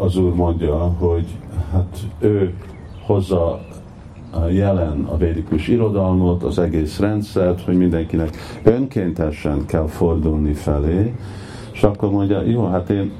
az 0.00 0.16
Úr 0.16 0.34
mondja, 0.34 0.76
hogy 0.76 1.26
hát 1.72 1.98
ő 2.18 2.54
hozza 3.06 3.60
jelen 4.50 5.04
a 5.04 5.16
védikus 5.16 5.68
irodalmat, 5.68 6.42
az 6.42 6.58
egész 6.58 6.98
rendszert, 6.98 7.60
hogy 7.60 7.76
mindenkinek 7.76 8.36
önkéntesen 8.62 9.66
kell 9.66 9.86
fordulni 9.86 10.52
felé, 10.52 11.14
és 11.72 11.82
akkor 11.82 12.10
mondja, 12.10 12.42
jó, 12.42 12.66
hát 12.66 12.90
én 12.90 13.12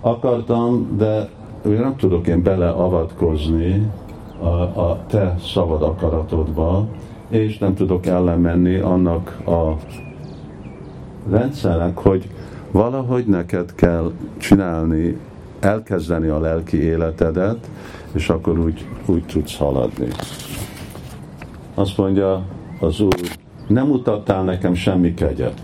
akartam, 0.00 0.96
de 0.96 1.28
nem 1.72 1.96
tudok 1.96 2.26
én 2.26 2.42
beleavatkozni 2.42 3.90
a, 4.38 4.48
a 4.80 5.04
te 5.06 5.34
szabad 5.40 5.82
akaratodba, 5.82 6.86
és 7.28 7.58
nem 7.58 7.74
tudok 7.74 8.06
ellenmenni 8.06 8.76
annak 8.76 9.38
a 9.46 9.76
rendszernek, 11.30 11.98
hogy 11.98 12.28
valahogy 12.70 13.26
neked 13.26 13.74
kell 13.74 14.12
csinálni, 14.36 15.18
elkezdeni 15.60 16.28
a 16.28 16.40
lelki 16.40 16.82
életedet, 16.82 17.70
és 18.12 18.28
akkor 18.28 18.58
úgy, 18.58 18.86
úgy 19.06 19.24
tudsz 19.24 19.56
haladni. 19.56 20.08
Azt 21.74 21.96
mondja 21.96 22.42
az 22.80 23.00
Úr, 23.00 23.14
nem 23.66 23.86
mutattál 23.86 24.44
nekem 24.44 24.74
semmi 24.74 25.14
kegyet. 25.14 25.60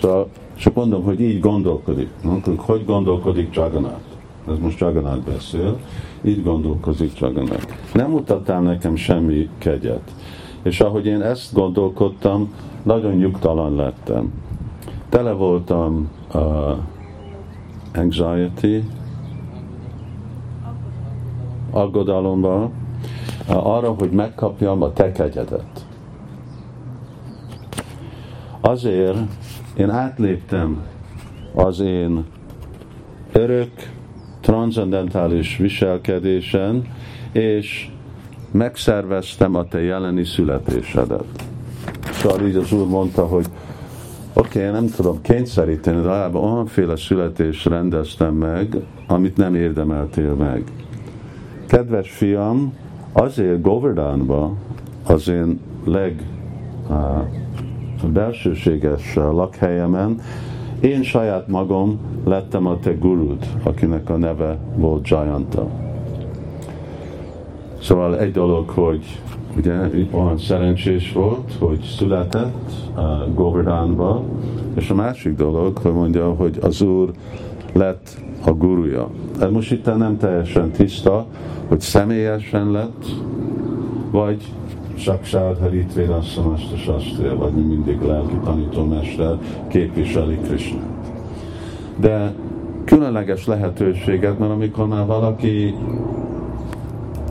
Szóval 0.00 0.28
csak 0.54 0.74
mondom, 0.74 1.02
hogy 1.02 1.20
így 1.20 1.40
gondolkodik. 1.40 2.08
Hogy 2.56 2.84
gondolkodik 2.84 3.54
Jagannath? 3.54 4.07
Ez 4.50 4.58
most 4.58 4.80
Jagannath 4.80 5.30
beszél. 5.30 5.78
Így 6.22 6.42
gondolkozik 6.42 7.18
Jagannath. 7.18 7.74
Nem 7.94 8.10
mutattál 8.10 8.60
nekem 8.60 8.96
semmi 8.96 9.48
kegyet. 9.58 10.10
És 10.62 10.80
ahogy 10.80 11.06
én 11.06 11.22
ezt 11.22 11.54
gondolkodtam, 11.54 12.54
nagyon 12.82 13.14
nyugtalan 13.14 13.74
lettem. 13.74 14.32
Tele 15.08 15.32
voltam 15.32 16.10
uh, 16.34 16.42
anxiety, 17.94 18.82
aggodalomban, 21.70 22.72
arra, 23.46 23.92
hogy 23.92 24.10
megkapjam 24.10 24.82
a 24.82 24.92
te 24.92 25.12
kegyedet. 25.12 25.86
Azért 28.60 29.18
én 29.76 29.90
átléptem 29.90 30.82
az 31.54 31.80
én 31.80 32.24
örök, 33.32 33.70
transzendentális 34.48 35.56
viselkedésen, 35.56 36.84
és 37.32 37.88
megszerveztem 38.50 39.54
a 39.54 39.64
te 39.64 39.82
jeleni 39.82 40.24
születésedet. 40.24 41.24
Szóval 42.12 42.46
így 42.46 42.56
az 42.56 42.72
Úr 42.72 42.86
mondta, 42.86 43.26
hogy 43.26 43.46
oké, 44.32 44.58
okay, 44.58 44.70
nem 44.70 44.88
tudom 44.96 45.20
kényszeríteni, 45.20 45.96
de 45.96 46.02
legalább 46.02 46.34
olyanféle 46.34 46.96
születést 46.96 47.66
rendeztem 47.66 48.34
meg, 48.34 48.76
amit 49.06 49.36
nem 49.36 49.54
érdemeltél 49.54 50.34
meg. 50.34 50.64
Kedves 51.66 52.10
fiam, 52.10 52.72
azért 53.12 53.60
Govardhanba, 53.60 54.54
az 55.06 55.28
én 55.28 55.60
leg 55.84 56.22
uh, 56.88 58.12
belsőséges 58.12 59.14
lakhelyemen, 59.14 60.20
én 60.80 61.02
saját 61.02 61.48
magam 61.48 61.98
lettem 62.24 62.66
a 62.66 62.78
te 62.78 62.92
gurud, 62.92 63.46
akinek 63.62 64.10
a 64.10 64.16
neve 64.16 64.58
volt 64.76 65.08
Jayanta. 65.08 65.66
Szóval 67.80 68.18
egy 68.18 68.32
dolog, 68.32 68.68
hogy 68.68 69.20
ugye 69.56 69.76
olyan 70.10 70.38
szerencsés 70.38 71.12
volt, 71.12 71.52
hogy 71.58 71.80
született 71.80 72.70
uh, 72.96 73.34
Govardhanba, 73.34 74.24
és 74.74 74.90
a 74.90 74.94
másik 74.94 75.36
dolog, 75.36 75.78
hogy 75.78 75.92
mondja, 75.92 76.32
hogy 76.34 76.58
az 76.62 76.82
Úr 76.82 77.10
lett 77.72 78.18
a 78.44 78.52
guruja. 78.52 79.08
Ez 79.40 79.50
most 79.50 79.72
itt 79.72 79.96
nem 79.96 80.16
teljesen 80.16 80.70
tiszta, 80.70 81.26
hogy 81.68 81.80
személyesen 81.80 82.70
lett, 82.70 83.04
vagy 84.10 84.52
Saksár 84.98 85.56
Haritvéd 85.60 86.10
Asszamasta 86.10 86.76
Sastra, 86.76 87.36
vagy 87.36 87.52
mi 87.52 87.60
mindig 87.60 88.00
lelki 88.00 88.34
tanítómester 88.44 89.38
képviseli 89.68 90.36
Krishnát. 90.36 91.12
De 91.96 92.32
különleges 92.84 93.46
lehetőséget, 93.46 94.38
mert 94.38 94.52
amikor 94.52 94.86
már 94.86 95.06
valaki 95.06 95.74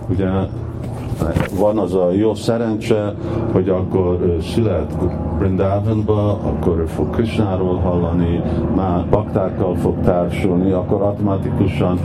ugye 0.09 0.29
van 1.57 1.77
az 1.77 1.93
a 1.93 2.11
jó 2.11 2.33
szerencse, 2.33 3.13
hogy 3.51 3.69
akkor 3.69 4.37
szület 4.41 4.93
Brindavanba, 5.37 6.31
akkor 6.31 6.79
ő 6.79 6.85
fog 6.85 7.09
Krishnáról 7.09 7.75
hallani, 7.75 8.41
már 8.75 9.05
baktákkal 9.09 9.75
fog 9.75 9.95
társulni, 10.03 10.71
akkor 10.71 11.01
automatikusan 11.01 11.99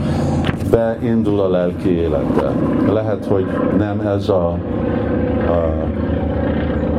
beindul 0.70 1.40
a 1.40 1.48
lelki 1.48 1.90
élete. 1.90 2.52
Lehet, 2.92 3.24
hogy 3.24 3.46
nem 3.78 4.00
ez 4.00 4.28
a 4.28 4.58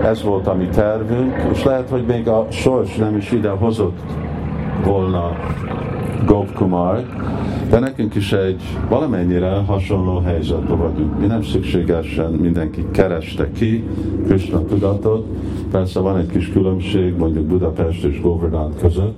ez 0.04 0.24
volt 0.24 0.48
a 0.48 0.54
mi 0.54 0.66
tervünk, 0.66 1.36
és 1.52 1.64
lehet, 1.64 1.90
hogy 1.90 2.04
még 2.06 2.28
a 2.28 2.48
sors 2.50 2.96
nem 2.96 3.18
is 3.18 3.32
ide 3.32 3.50
hozott 3.50 4.00
volna 4.86 5.32
Gopkumar, 6.26 7.06
de 7.70 7.80
nekünk 7.80 8.16
is 8.16 8.32
egy 8.32 8.62
valamennyire 8.90 9.64
hasonló 9.68 10.20
helyzetben 10.20 10.78
vagyunk. 10.78 11.20
Mi 11.20 11.26
nem 11.26 11.44
szükségesen 11.44 12.32
mindenki 12.32 12.86
kereste 12.92 13.52
ki 13.52 13.84
Krishna 14.26 14.66
tudatot, 14.66 15.28
persze 15.72 16.00
van 16.00 16.18
egy 16.18 16.30
kis 16.30 16.50
különbség 16.52 17.18
mondjuk 17.18 17.46
Budapest 17.46 18.04
és 18.04 18.22
Govardhan 18.22 18.74
között, 18.82 19.18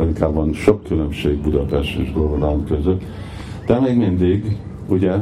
inkább 0.00 0.34
van 0.34 0.52
sok 0.52 0.84
különbség 0.84 1.38
Budapest 1.38 1.98
és 1.98 2.12
Govardhan 2.12 2.64
között, 2.64 3.02
de 3.66 3.80
még 3.80 3.96
mindig, 3.96 4.56
ugye, 4.88 5.12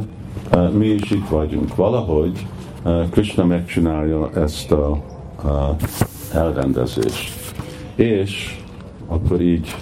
mi 0.77 0.87
is 0.87 1.11
itt 1.11 1.27
vagyunk. 1.27 1.75
Valahogy 1.75 2.47
Krishna 3.11 3.45
megcsinálja 3.45 4.29
ezt 4.35 4.71
a, 4.71 4.91
a 5.43 5.75
elrendezést. 6.33 7.53
És 7.95 8.57
akkor 9.07 9.41
így 9.41 9.75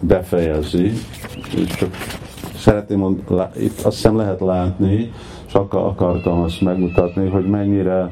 befejezi, 0.00 0.92
és 1.56 1.74
csak 1.76 1.90
szeretném 2.56 2.98
mondani, 2.98 3.48
itt 3.56 3.80
azt 3.80 3.96
hiszem 3.96 4.16
lehet 4.16 4.40
látni, 4.40 5.12
csak 5.46 5.74
akartam 5.74 6.40
azt 6.40 6.60
megmutatni, 6.60 7.28
hogy 7.28 7.48
mennyire 7.48 8.10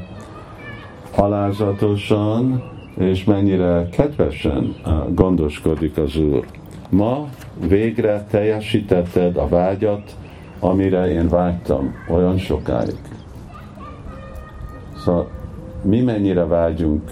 alázatosan 1.16 2.62
és 2.99 3.25
mennyire 3.25 3.88
kedvesen 3.90 4.75
gondoskodik 5.14 5.97
az 5.97 6.16
Úr. 6.16 6.47
Ma 6.90 7.29
végre 7.68 8.27
teljesítetted 8.31 9.37
a 9.37 9.49
vágyat, 9.49 10.16
amire 10.61 11.11
én 11.12 11.29
vágytam 11.29 11.95
olyan 12.09 12.38
sokáig. 12.38 12.99
Szóval 15.05 15.29
mi 15.83 16.01
mennyire 16.01 16.45
vágyunk 16.45 17.11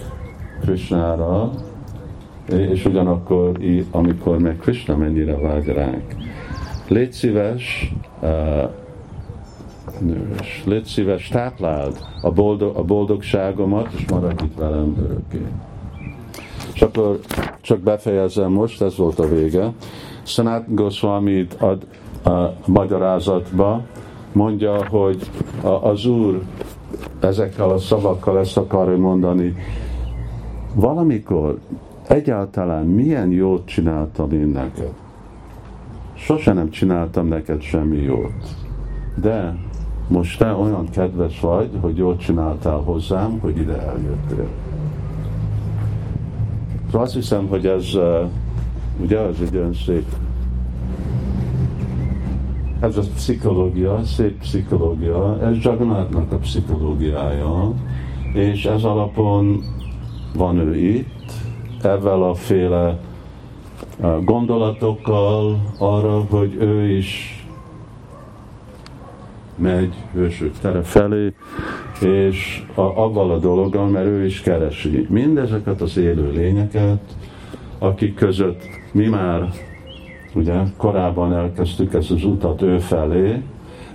Krishnára, 0.61 1.51
és 2.49 2.85
ugyanakkor, 2.85 3.51
amikor 3.91 4.39
meg 4.39 4.57
Krishna 4.57 4.95
mennyire 4.95 5.37
vágy 5.37 5.65
ránk. 5.65 6.15
Légy 6.87 7.11
szíves, 7.11 7.93
uh, 8.21 8.69
nős, 9.99 10.63
légy 10.65 10.83
szíves, 10.83 11.27
tápláld 11.27 11.97
a, 12.21 12.31
boldog, 12.31 12.75
a 12.75 12.83
boldogságomat, 12.83 13.89
és 13.97 14.05
maradj 14.09 14.43
itt 14.43 14.57
velem 14.57 14.95
örökké. 15.03 15.45
És 16.73 16.81
akkor 16.81 17.19
csak 17.61 17.79
befejezem 17.79 18.51
most, 18.51 18.81
ez 18.81 18.97
volt 18.97 19.19
a 19.19 19.27
vége. 19.27 19.71
Sanat 20.23 20.73
Goswami 20.73 21.47
ad 21.59 21.85
a 22.23 22.53
magyarázatba, 22.65 23.81
mondja, 24.31 24.87
hogy 24.87 25.29
az 25.81 26.05
Úr 26.05 26.41
ezekkel 27.19 27.69
a 27.69 27.77
szavakkal 27.77 28.39
ezt 28.39 28.57
akarja 28.57 28.97
mondani, 28.97 29.55
valamikor 30.73 31.59
egyáltalán 32.07 32.85
milyen 32.85 33.31
jót 33.31 33.65
csináltam 33.65 34.31
én 34.31 34.47
neked. 34.47 34.93
Sose 36.13 36.53
nem 36.53 36.69
csináltam 36.69 37.27
neked 37.27 37.61
semmi 37.61 37.97
jót. 37.97 38.55
De 39.15 39.55
most 40.07 40.39
te 40.39 40.53
olyan 40.53 40.89
kedves 40.89 41.39
vagy, 41.39 41.69
hogy 41.81 41.97
jót 41.97 42.19
csináltál 42.19 42.77
hozzám, 42.77 43.39
hogy 43.39 43.57
ide 43.57 43.77
eljöttél. 43.81 44.47
Azt 46.91 47.13
hiszem, 47.13 47.47
hogy 47.47 47.65
ez 47.65 47.85
ugye 49.01 49.19
az 49.19 49.41
egy 49.41 49.57
olyan 49.57 49.73
szép 49.73 50.05
ez 52.81 52.97
a 52.97 53.01
pszichológia, 53.15 54.03
szép 54.03 54.39
pszichológia, 54.39 55.39
ez 55.41 55.57
Jagannathnak 55.63 56.31
a 56.31 56.37
pszichológiája, 56.37 57.73
és 58.33 58.65
ez 58.65 58.83
alapon 58.83 59.63
van 60.35 60.57
ő 60.57 60.75
itt, 60.75 61.31
ezzel 61.81 62.23
a 62.23 62.33
féle 62.33 62.99
gondolatokkal 64.23 65.59
arra, 65.79 66.25
hogy 66.29 66.55
ő 66.59 66.89
is 66.89 67.41
megy 69.55 69.93
hősök 70.13 70.59
tere 70.59 70.81
felé, 70.81 71.33
és 72.01 72.65
a, 72.75 72.81
avval 72.81 73.31
a 73.31 73.37
dologgal, 73.37 73.87
mert 73.87 74.05
ő 74.05 74.25
is 74.25 74.41
keresi 74.41 75.07
mindezeket 75.09 75.81
az 75.81 75.97
élő 75.97 76.31
lényeket, 76.31 77.15
akik 77.79 78.15
között 78.15 78.61
mi 78.91 79.07
már 79.07 79.51
ugye 80.35 80.53
korábban 80.77 81.33
elkezdtük 81.33 81.93
ezt 81.93 82.11
az 82.11 82.23
utat 82.23 82.61
ő 82.61 82.79
felé, 82.79 83.41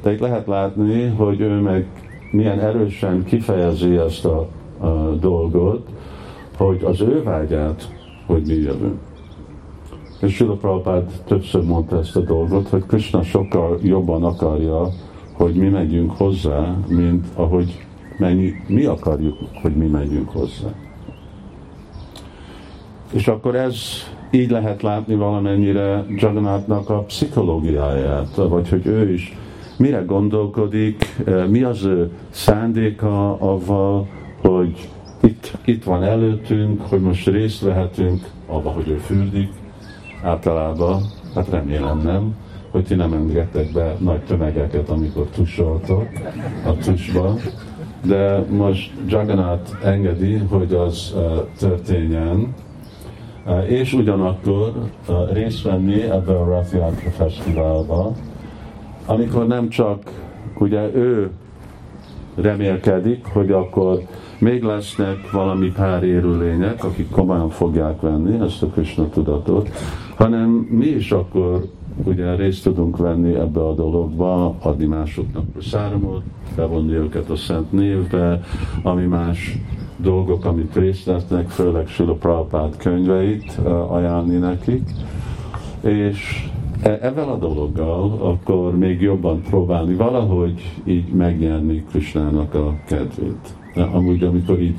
de 0.03 0.12
itt 0.12 0.20
lehet 0.20 0.46
látni, 0.46 1.07
hogy 1.07 1.40
ő 1.40 1.61
meg 1.61 1.87
milyen 2.31 2.61
erősen 2.61 3.25
kifejezi 3.25 3.96
ezt 3.96 4.25
a, 4.25 4.49
a 4.79 4.88
dolgot, 5.20 5.88
hogy 6.57 6.85
az 6.85 7.01
ő 7.01 7.22
vágyát, 7.22 7.88
hogy 8.27 8.42
mi 8.46 8.55
jövünk. 8.55 8.99
És 10.20 10.35
Sula 10.35 10.55
Prabhupád 10.55 11.11
többször 11.25 11.64
mondta 11.64 11.99
ezt 11.99 12.16
a 12.16 12.20
dolgot, 12.20 12.68
hogy 12.68 12.87
Krishna 12.87 13.22
sokkal 13.22 13.79
jobban 13.83 14.25
akarja, 14.25 14.88
hogy 15.33 15.55
mi 15.55 15.68
megyünk 15.68 16.11
hozzá, 16.11 16.77
mint 16.88 17.27
ahogy 17.35 17.87
mennyi, 18.18 18.53
mi 18.66 18.85
akarjuk, 18.85 19.37
hogy 19.62 19.77
mi 19.77 19.87
megyünk 19.87 20.29
hozzá. 20.29 20.68
És 23.12 23.29
akkor 23.29 23.55
ez 23.55 23.77
így 24.30 24.50
lehet 24.50 24.82
látni 24.82 25.14
valamennyire 25.14 26.04
Jagannathnak 26.08 26.90
a 26.90 26.98
pszichológiáját, 26.98 28.34
vagy 28.34 28.68
hogy 28.68 28.86
ő 28.86 29.12
is 29.12 29.36
mire 29.76 30.02
gondolkodik, 30.06 31.16
eh, 31.26 31.46
mi 31.46 31.62
az 31.62 31.84
ő 31.84 32.10
szándéka 32.30 33.40
avval, 33.40 34.06
hogy 34.40 34.88
itt, 35.22 35.58
itt 35.64 35.84
van 35.84 36.02
előttünk, 36.02 36.80
hogy 36.80 37.00
most 37.00 37.26
részt 37.26 37.60
vehetünk 37.60 38.28
abba, 38.46 38.70
hogy 38.70 38.88
ő 38.88 38.96
fürdik, 38.96 39.48
általában, 40.22 41.02
hát 41.34 41.48
remélem 41.48 42.00
nem, 42.02 42.34
hogy 42.70 42.84
ti 42.84 42.94
nem 42.94 43.12
engedtek 43.12 43.72
be 43.72 43.96
nagy 43.98 44.20
tömegeket, 44.20 44.88
amikor 44.88 45.26
tusoltok 45.26 46.08
a 46.66 46.76
tusba, 46.76 47.34
de 48.02 48.44
most 48.50 48.92
Jagannath 49.06 49.86
engedi, 49.86 50.36
hogy 50.36 50.72
az 50.72 51.12
uh, 51.16 51.22
történjen, 51.58 52.54
és 53.68 53.92
ugyanakkor 53.92 54.72
uh, 55.09 55.32
részt 55.32 55.62
venni 55.62 56.02
ebbe 56.02 56.38
a 56.38 56.44
Rafiatra 56.44 57.11
Fesztiválba, 57.11 58.12
amikor 59.06 59.46
nem 59.46 59.68
csak 59.68 60.11
ugye 60.59 60.94
ő 60.94 61.30
remélkedik, 62.35 63.24
hogy 63.24 63.50
akkor 63.50 64.00
még 64.38 64.62
lesznek 64.62 65.30
valami 65.30 65.72
pár 65.72 66.02
érülények, 66.02 66.85
akik 66.85 67.11
komolyan 67.11 67.50
fogják 67.50 68.00
venni 68.00 68.44
ezt 68.44 68.62
a 68.62 68.66
Krishna 68.66 69.09
tudatot, 69.09 69.70
hanem 70.16 70.48
mi 70.70 70.87
is 70.87 71.12
akkor 71.12 71.64
ugye 72.04 72.35
részt 72.35 72.62
tudunk 72.62 72.96
venni 72.96 73.35
ebbe 73.35 73.66
a 73.66 73.74
dologba, 73.74 74.54
adni 74.59 74.85
másoknak 74.85 75.44
a 75.59 75.62
száramot, 75.62 76.22
bevonni 76.56 76.92
őket 76.92 77.30
a 77.30 77.37
szent 77.37 77.72
névbe, 77.72 78.40
ami 78.82 79.04
más 79.04 79.59
dolgok, 80.06 80.44
amit 80.44 80.74
részt 80.74 81.04
vesznek, 81.04 81.48
főleg 81.48 81.88
Sula 81.88 82.12
Prabhupád 82.12 82.76
könyveit 82.76 83.58
ajánlni 83.88 84.36
nekik, 84.36 84.90
és 85.80 86.48
e, 86.82 86.98
ezzel 87.02 87.28
a 87.28 87.36
dologgal 87.36 88.18
akkor 88.20 88.76
még 88.78 89.00
jobban 89.00 89.42
próbálni 89.42 89.94
valahogy 89.94 90.72
így 90.84 91.12
megnyerni 91.12 91.84
Krishnának 91.90 92.54
a 92.54 92.74
kedvét. 92.86 93.54
Amúgy, 93.92 94.22
amikor 94.22 94.60
így 94.60 94.76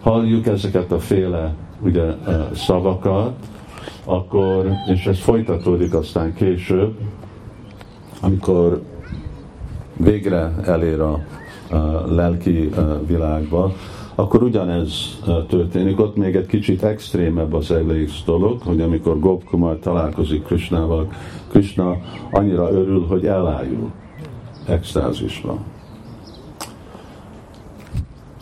halljuk 0.00 0.46
ezeket 0.46 0.92
a 0.92 0.98
féle 0.98 1.54
ugye, 1.80 2.14
szavakat, 2.52 3.34
akkor, 4.04 4.70
és 4.92 5.06
ez 5.06 5.18
folytatódik 5.18 5.94
aztán 5.94 6.34
később, 6.34 6.94
amikor 8.20 8.82
végre 9.96 10.54
elér 10.64 11.00
a, 11.00 11.20
a 11.70 12.14
lelki 12.14 12.70
világba, 13.06 13.72
akkor 14.18 14.42
ugyanez 14.42 15.18
történik. 15.48 16.00
Ott 16.00 16.16
még 16.16 16.36
egy 16.36 16.46
kicsit 16.46 16.82
extrémebb 16.82 17.52
az 17.52 17.70
egész 17.70 18.22
dolog, 18.24 18.62
hogy 18.62 18.80
amikor 18.80 19.18
Gopkumar 19.18 19.78
találkozik 19.78 20.44
Krishnával, 20.44 21.12
Krishna 21.48 21.96
annyira 22.30 22.70
örül, 22.70 23.06
hogy 23.06 23.26
elájul 23.26 23.90
extázisban. 24.66 25.58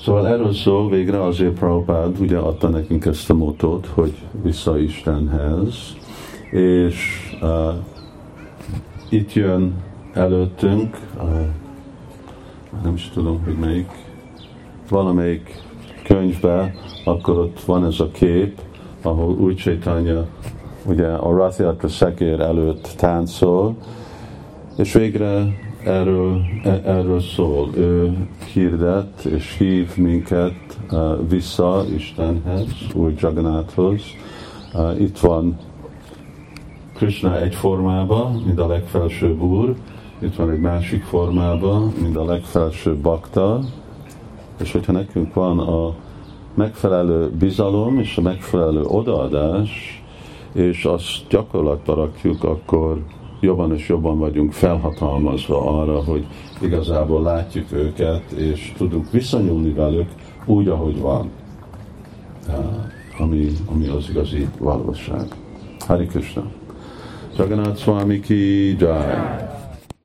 Szóval 0.01 0.29
erről 0.29 0.53
szól 0.53 0.89
végre 0.89 1.23
azért 1.23 1.59
Prabhupád 1.59 2.21
ugye 2.21 2.39
adta 2.39 2.69
nekünk 2.69 3.05
ezt 3.05 3.31
a 3.31 3.35
motót, 3.35 3.87
hogy 3.87 4.15
vissza 4.43 4.79
Istenhez, 4.79 5.97
és 6.51 7.31
uh, 7.43 7.75
itt 9.09 9.33
jön 9.33 9.75
előttünk, 10.13 10.99
uh, 11.17 11.23
nem 12.83 12.95
is 12.95 13.11
tudom, 13.15 13.43
hogy 13.45 13.57
melyik, 13.57 13.91
valamelyik 14.89 15.65
könyvben, 16.07 16.75
akkor 17.05 17.39
ott 17.39 17.61
van 17.61 17.85
ez 17.85 18.01
a 18.01 18.11
kép, 18.11 18.61
ahol 19.03 19.35
új 19.35 19.55
Csaitanya 19.55 20.27
ugye 20.87 21.07
a 21.07 21.37
Rathiatra 21.37 21.89
szekér 21.89 22.41
előtt 22.41 22.95
táncol, 22.97 23.75
és 24.77 24.93
végre 24.93 25.47
erről, 25.85 26.41
e, 26.65 26.81
erről 26.85 27.21
szól. 27.21 27.71
Ő 27.77 28.17
hirdet 28.53 29.25
és 29.25 29.57
hív 29.59 29.97
minket 29.97 30.55
uh, 30.91 31.29
vissza 31.29 31.85
Istenhez, 31.97 32.69
új 32.95 33.15
Jagannathhoz. 33.19 34.03
Uh, 34.75 35.01
itt 35.01 35.19
van 35.19 35.59
Krishna 36.95 37.41
egy 37.41 37.55
formában, 37.55 38.43
mint 38.47 38.61
a 38.61 38.67
legfelsőbb 38.67 39.43
úr, 39.43 39.75
itt 40.19 40.35
van 40.35 40.51
egy 40.51 40.61
másik 40.61 41.03
formában, 41.03 41.93
mint 42.03 42.17
a 42.17 42.25
legfelsőbb 42.25 42.97
bakta, 42.97 43.61
és 44.61 44.73
hogyha 44.73 44.93
nekünk 44.93 45.35
van 45.35 45.59
a 45.59 45.95
megfelelő 46.55 47.31
bizalom 47.31 47.99
és 47.99 48.17
a 48.17 48.21
megfelelő 48.21 48.83
odaadás, 48.83 50.03
és 50.53 50.85
azt 50.85 51.29
gyakorlatba 51.29 51.95
rakjuk, 51.95 52.45
akkor 52.45 53.03
jobban 53.41 53.75
és 53.75 53.89
jobban 53.89 54.19
vagyunk 54.19 54.53
felhatalmazva 54.53 55.81
arra, 55.81 56.03
hogy 56.03 56.27
igazából 56.61 57.23
látjuk 57.23 57.73
őket, 57.73 58.31
és 58.31 58.73
tudunk 58.77 59.11
viszonyulni 59.11 59.73
velük 59.73 60.09
úgy, 60.45 60.69
ahogy 60.69 61.01
van, 61.01 61.31
ami, 63.19 63.49
ami 63.73 63.87
az 63.87 64.09
igazi 64.11 64.49
valóság. 64.59 65.27
Hari 65.79 66.07
Krishna. 66.07 66.43
Jagannath 67.37 67.81
Swami 67.81 68.21
ki 68.21 68.77
jai. 68.79 69.55